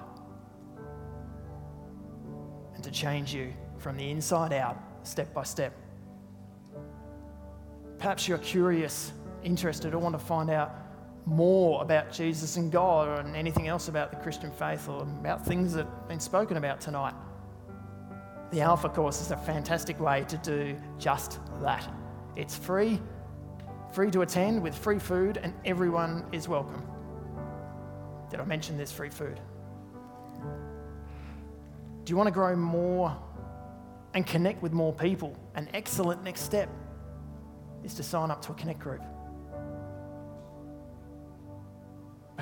and 2.76 2.84
to 2.84 2.92
change 2.92 3.34
you 3.34 3.54
from 3.80 3.98
the 3.98 4.10
inside 4.10 4.54
out, 4.54 4.78
step 5.04 5.34
by 5.34 5.44
step. 5.44 5.74
Perhaps 7.98 8.28
you're 8.28 8.38
curious, 8.38 9.12
interested, 9.44 9.94
or 9.94 9.98
want 9.98 10.14
to 10.14 10.24
find 10.24 10.50
out 10.50 10.76
more 11.26 11.82
about 11.82 12.12
Jesus 12.12 12.58
and 12.58 12.72
God 12.72 13.08
or 13.08 13.36
anything 13.36 13.68
else 13.68 13.88
about 13.88 14.12
the 14.12 14.18
Christian 14.18 14.52
faith 14.52 14.88
or 14.88 15.02
about 15.02 15.46
things 15.46 15.74
that 15.74 15.86
have 15.86 16.08
been 16.08 16.20
spoken 16.20 16.58
about 16.58 16.80
tonight. 16.80 17.16
The 18.52 18.62
Alpha 18.62 18.90
course 18.90 19.22
is 19.22 19.32
a 19.32 19.38
fantastic 19.38 20.00
way 20.00 20.24
to 20.28 20.38
do 20.38 20.78
just 21.00 21.40
that. 21.62 21.92
It's 22.36 22.56
free, 22.56 23.02
free 23.92 24.12
to 24.12 24.22
attend 24.22 24.62
with 24.62 24.76
free 24.76 25.00
food, 25.00 25.38
and 25.42 25.54
everyone 25.66 26.26
is 26.32 26.48
welcome. 26.48 26.84
Did 28.30 28.40
I 28.40 28.46
mention 28.46 28.78
there's 28.78 28.92
free 28.92 29.10
food? 29.10 29.40
Do 32.04 32.12
you 32.12 32.18
want 32.18 32.28
to 32.28 32.34
grow 32.34 32.56
more 32.56 33.18
and 34.14 34.28
connect 34.28 34.62
with 34.62 34.74
more 34.74 34.94
people? 34.94 35.36
An 35.56 35.70
excellent 35.74 36.24
next 36.24 36.42
step 36.42 36.70
is 37.84 37.96
to 37.96 38.04
sign 38.04 38.30
up 38.30 38.44
to 38.44 38.52
a 38.52 38.56
Connect 38.56 38.80
group. 38.80 39.02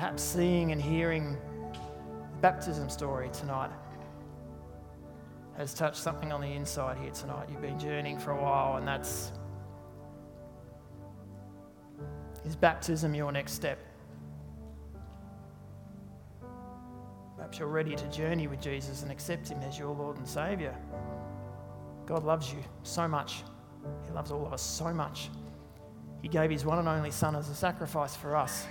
Perhaps 0.04 0.22
seeing 0.22 0.70
and 0.70 0.82
hearing 0.82 1.38
the 1.72 2.38
baptism 2.42 2.90
story 2.90 3.30
tonight 3.32 3.70
has 5.56 5.72
touched 5.72 5.96
something 5.96 6.30
on 6.30 6.42
the 6.42 6.46
inside 6.52 6.98
here 6.98 7.10
tonight. 7.10 7.48
You've 7.50 7.62
been 7.62 7.78
journeying 7.78 8.18
for 8.18 8.32
a 8.32 8.42
while, 8.42 8.76
and 8.76 8.86
that's 8.86 9.32
is 12.44 12.54
baptism 12.54 13.14
your 13.14 13.32
next 13.32 13.52
step? 13.52 13.78
Perhaps 17.36 17.58
you're 17.58 17.68
ready 17.68 17.96
to 17.96 18.06
journey 18.10 18.46
with 18.46 18.60
Jesus 18.60 19.04
and 19.04 19.10
accept 19.10 19.48
Him 19.48 19.62
as 19.62 19.78
your 19.78 19.94
Lord 19.94 20.18
and 20.18 20.28
Saviour. 20.28 20.76
God 22.04 22.24
loves 22.24 22.52
you 22.52 22.58
so 22.82 23.08
much. 23.08 23.42
He 24.04 24.12
loves 24.12 24.30
all 24.30 24.44
of 24.44 24.52
us 24.52 24.60
so 24.60 24.92
much. 24.92 25.30
He 26.20 26.28
gave 26.28 26.50
his 26.50 26.66
one 26.66 26.78
and 26.78 26.88
only 26.88 27.10
Son 27.10 27.34
as 27.34 27.48
a 27.48 27.54
sacrifice 27.54 28.14
for 28.14 28.36
us. 28.36 28.66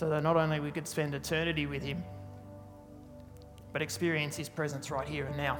So 0.00 0.08
that 0.08 0.22
not 0.22 0.38
only 0.38 0.60
we 0.60 0.70
could 0.70 0.88
spend 0.88 1.14
eternity 1.14 1.66
with 1.66 1.82
him, 1.82 2.02
but 3.70 3.82
experience 3.82 4.34
his 4.34 4.48
presence 4.48 4.90
right 4.90 5.06
here 5.06 5.26
and 5.26 5.36
now. 5.36 5.58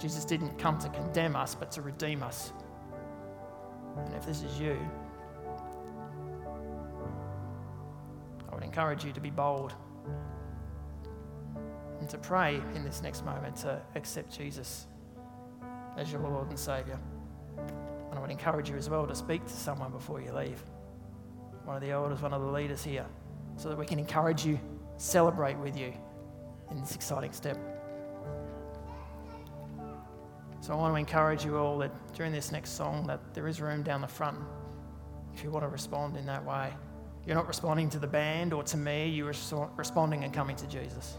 Jesus 0.00 0.24
didn't 0.24 0.56
come 0.56 0.78
to 0.78 0.88
condemn 0.90 1.34
us, 1.34 1.52
but 1.52 1.72
to 1.72 1.82
redeem 1.82 2.22
us. 2.22 2.52
And 3.96 4.14
if 4.14 4.24
this 4.24 4.44
is 4.44 4.60
you, 4.60 4.78
I 8.48 8.54
would 8.54 8.62
encourage 8.62 9.04
you 9.04 9.10
to 9.10 9.20
be 9.20 9.30
bold 9.30 9.74
and 11.98 12.08
to 12.10 12.18
pray 12.18 12.62
in 12.76 12.84
this 12.84 13.02
next 13.02 13.24
moment 13.24 13.56
to 13.56 13.82
accept 13.96 14.38
Jesus 14.38 14.86
as 15.96 16.12
your 16.12 16.20
Lord 16.20 16.50
and 16.50 16.56
Saviour. 16.56 17.00
And 17.56 18.16
I 18.16 18.20
would 18.20 18.30
encourage 18.30 18.70
you 18.70 18.76
as 18.76 18.88
well 18.88 19.08
to 19.08 19.14
speak 19.16 19.44
to 19.44 19.52
someone 19.52 19.90
before 19.90 20.20
you 20.20 20.30
leave. 20.30 20.62
One 21.68 21.76
of 21.76 21.82
the 21.82 21.90
elders, 21.90 22.22
one 22.22 22.32
of 22.32 22.40
the 22.40 22.48
leaders 22.48 22.82
here, 22.82 23.04
so 23.58 23.68
that 23.68 23.76
we 23.76 23.84
can 23.84 23.98
encourage 23.98 24.42
you, 24.42 24.58
celebrate 24.96 25.58
with 25.58 25.76
you 25.76 25.92
in 26.70 26.80
this 26.80 26.94
exciting 26.94 27.30
step. 27.30 27.58
So 30.62 30.72
I 30.72 30.76
want 30.76 30.94
to 30.94 30.98
encourage 30.98 31.44
you 31.44 31.58
all 31.58 31.76
that 31.80 31.92
during 32.14 32.32
this 32.32 32.50
next 32.52 32.70
song 32.70 33.06
that 33.08 33.20
there 33.34 33.46
is 33.46 33.60
room 33.60 33.82
down 33.82 34.00
the 34.00 34.08
front 34.08 34.38
if 35.34 35.44
you 35.44 35.50
want 35.50 35.62
to 35.62 35.68
respond 35.68 36.16
in 36.16 36.24
that 36.24 36.42
way. 36.42 36.72
You're 37.26 37.36
not 37.36 37.46
responding 37.46 37.90
to 37.90 37.98
the 37.98 38.06
band 38.06 38.54
or 38.54 38.62
to 38.62 38.78
me, 38.78 39.06
you're 39.06 39.34
responding 39.76 40.24
and 40.24 40.32
coming 40.32 40.56
to 40.56 40.66
Jesus. 40.66 41.18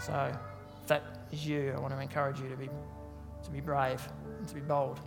So 0.00 0.36
if 0.82 0.88
that 0.88 1.28
is 1.30 1.46
you, 1.46 1.72
I 1.76 1.78
want 1.78 1.94
to 1.94 2.00
encourage 2.00 2.40
you 2.40 2.48
to 2.48 2.56
be, 2.56 2.68
to 3.44 3.50
be 3.52 3.60
brave 3.60 4.04
and 4.40 4.48
to 4.48 4.54
be 4.56 4.62
bold. 4.62 4.98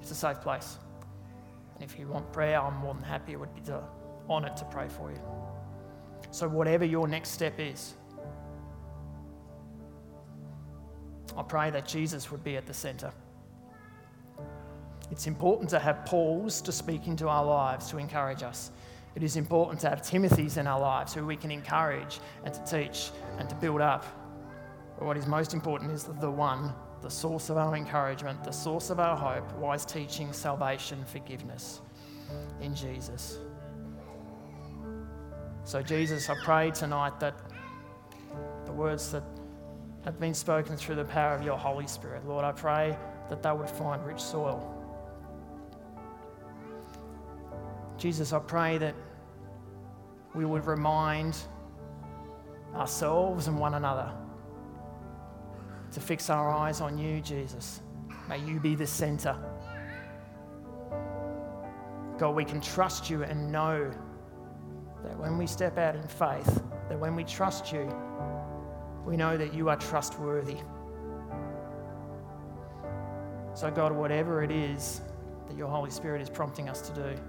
It's 0.00 0.10
a 0.10 0.16
safe 0.16 0.40
place. 0.40 0.78
And 1.76 1.84
if 1.84 1.98
you 1.98 2.08
want 2.08 2.32
prayer, 2.32 2.60
I'm 2.60 2.76
more 2.76 2.94
than 2.94 3.02
happy. 3.02 3.32
It 3.32 3.40
would 3.40 3.54
be 3.54 3.62
honoured 4.28 4.56
to 4.56 4.64
pray 4.64 4.88
for 4.88 5.10
you. 5.10 5.20
So, 6.30 6.48
whatever 6.48 6.84
your 6.84 7.06
next 7.06 7.30
step 7.30 7.60
is, 7.60 7.94
I 11.36 11.42
pray 11.42 11.70
that 11.70 11.86
Jesus 11.86 12.30
would 12.30 12.42
be 12.42 12.56
at 12.56 12.66
the 12.66 12.74
centre. 12.74 13.12
It's 15.10 15.26
important 15.26 15.70
to 15.70 15.78
have 15.78 16.04
Pauls 16.06 16.60
to 16.62 16.72
speak 16.72 17.06
into 17.06 17.28
our 17.28 17.44
lives 17.44 17.90
to 17.90 17.98
encourage 17.98 18.42
us. 18.42 18.70
It 19.14 19.22
is 19.22 19.36
important 19.36 19.80
to 19.80 19.88
have 19.88 20.02
Timothy's 20.02 20.56
in 20.56 20.66
our 20.66 20.80
lives 20.80 21.14
who 21.14 21.24
we 21.24 21.36
can 21.36 21.50
encourage 21.50 22.20
and 22.44 22.52
to 22.52 22.64
teach 22.64 23.10
and 23.38 23.48
to 23.48 23.54
build 23.54 23.80
up. 23.80 24.04
But 24.98 25.06
what 25.06 25.16
is 25.16 25.26
most 25.26 25.54
important 25.54 25.90
is 25.92 26.04
the 26.04 26.30
one, 26.30 26.74
the 27.06 27.12
source 27.12 27.50
of 27.50 27.56
our 27.56 27.76
encouragement, 27.76 28.42
the 28.42 28.50
source 28.50 28.90
of 28.90 28.98
our 28.98 29.16
hope, 29.16 29.52
wise 29.58 29.84
teaching, 29.84 30.32
salvation, 30.32 31.04
forgiveness 31.04 31.80
in 32.60 32.74
Jesus. 32.74 33.38
So, 35.62 35.82
Jesus, 35.82 36.28
I 36.28 36.34
pray 36.42 36.72
tonight 36.72 37.20
that 37.20 37.38
the 38.64 38.72
words 38.72 39.12
that 39.12 39.22
have 40.04 40.18
been 40.18 40.34
spoken 40.34 40.76
through 40.76 40.96
the 40.96 41.04
power 41.04 41.32
of 41.32 41.44
your 41.44 41.56
Holy 41.56 41.86
Spirit, 41.86 42.26
Lord, 42.26 42.44
I 42.44 42.50
pray 42.50 42.98
that 43.28 43.40
they 43.40 43.52
would 43.52 43.70
find 43.70 44.04
rich 44.04 44.20
soil. 44.20 44.74
Jesus, 47.98 48.32
I 48.32 48.40
pray 48.40 48.78
that 48.78 48.96
we 50.34 50.44
would 50.44 50.66
remind 50.66 51.38
ourselves 52.74 53.46
and 53.46 53.60
one 53.60 53.74
another 53.74 54.12
to 55.96 56.00
fix 56.02 56.28
our 56.28 56.50
eyes 56.50 56.82
on 56.82 56.98
you, 56.98 57.22
Jesus. 57.22 57.80
May 58.28 58.38
you 58.40 58.60
be 58.60 58.74
the 58.74 58.86
center. 58.86 59.34
God, 62.18 62.34
we 62.34 62.44
can 62.44 62.60
trust 62.60 63.08
you 63.08 63.22
and 63.22 63.50
know 63.50 63.90
that 65.02 65.18
when 65.18 65.38
we 65.38 65.46
step 65.46 65.78
out 65.78 65.96
in 65.96 66.06
faith, 66.06 66.62
that 66.90 67.00
when 67.00 67.16
we 67.16 67.24
trust 67.24 67.72
you, 67.72 67.88
we 69.06 69.16
know 69.16 69.38
that 69.38 69.54
you 69.54 69.70
are 69.70 69.76
trustworthy. 69.76 70.58
So, 73.54 73.70
God, 73.70 73.90
whatever 73.90 74.42
it 74.42 74.50
is 74.50 75.00
that 75.48 75.56
your 75.56 75.68
Holy 75.68 75.90
Spirit 75.90 76.20
is 76.20 76.28
prompting 76.28 76.68
us 76.68 76.82
to 76.90 76.92
do, 76.92 77.22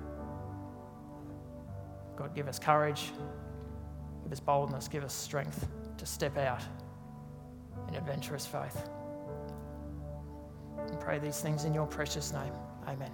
God, 2.18 2.36
give 2.36 2.50
us 2.50 2.60
courage, 2.60 3.14
give 4.24 4.34
us 4.34 4.42
boldness, 4.42 4.90
give 4.90 5.06
us 5.06 5.14
strength 5.14 5.70
to 5.98 6.06
step 6.06 6.38
out 6.38 6.64
in 7.88 7.96
adventurous 7.96 8.46
faith. 8.46 8.90
And 10.78 11.00
pray 11.00 11.20
these 11.20 11.40
things 11.40 11.66
in 11.66 11.74
your 11.74 11.88
precious 11.88 12.32
name. 12.32 12.54
Amen. 12.88 13.12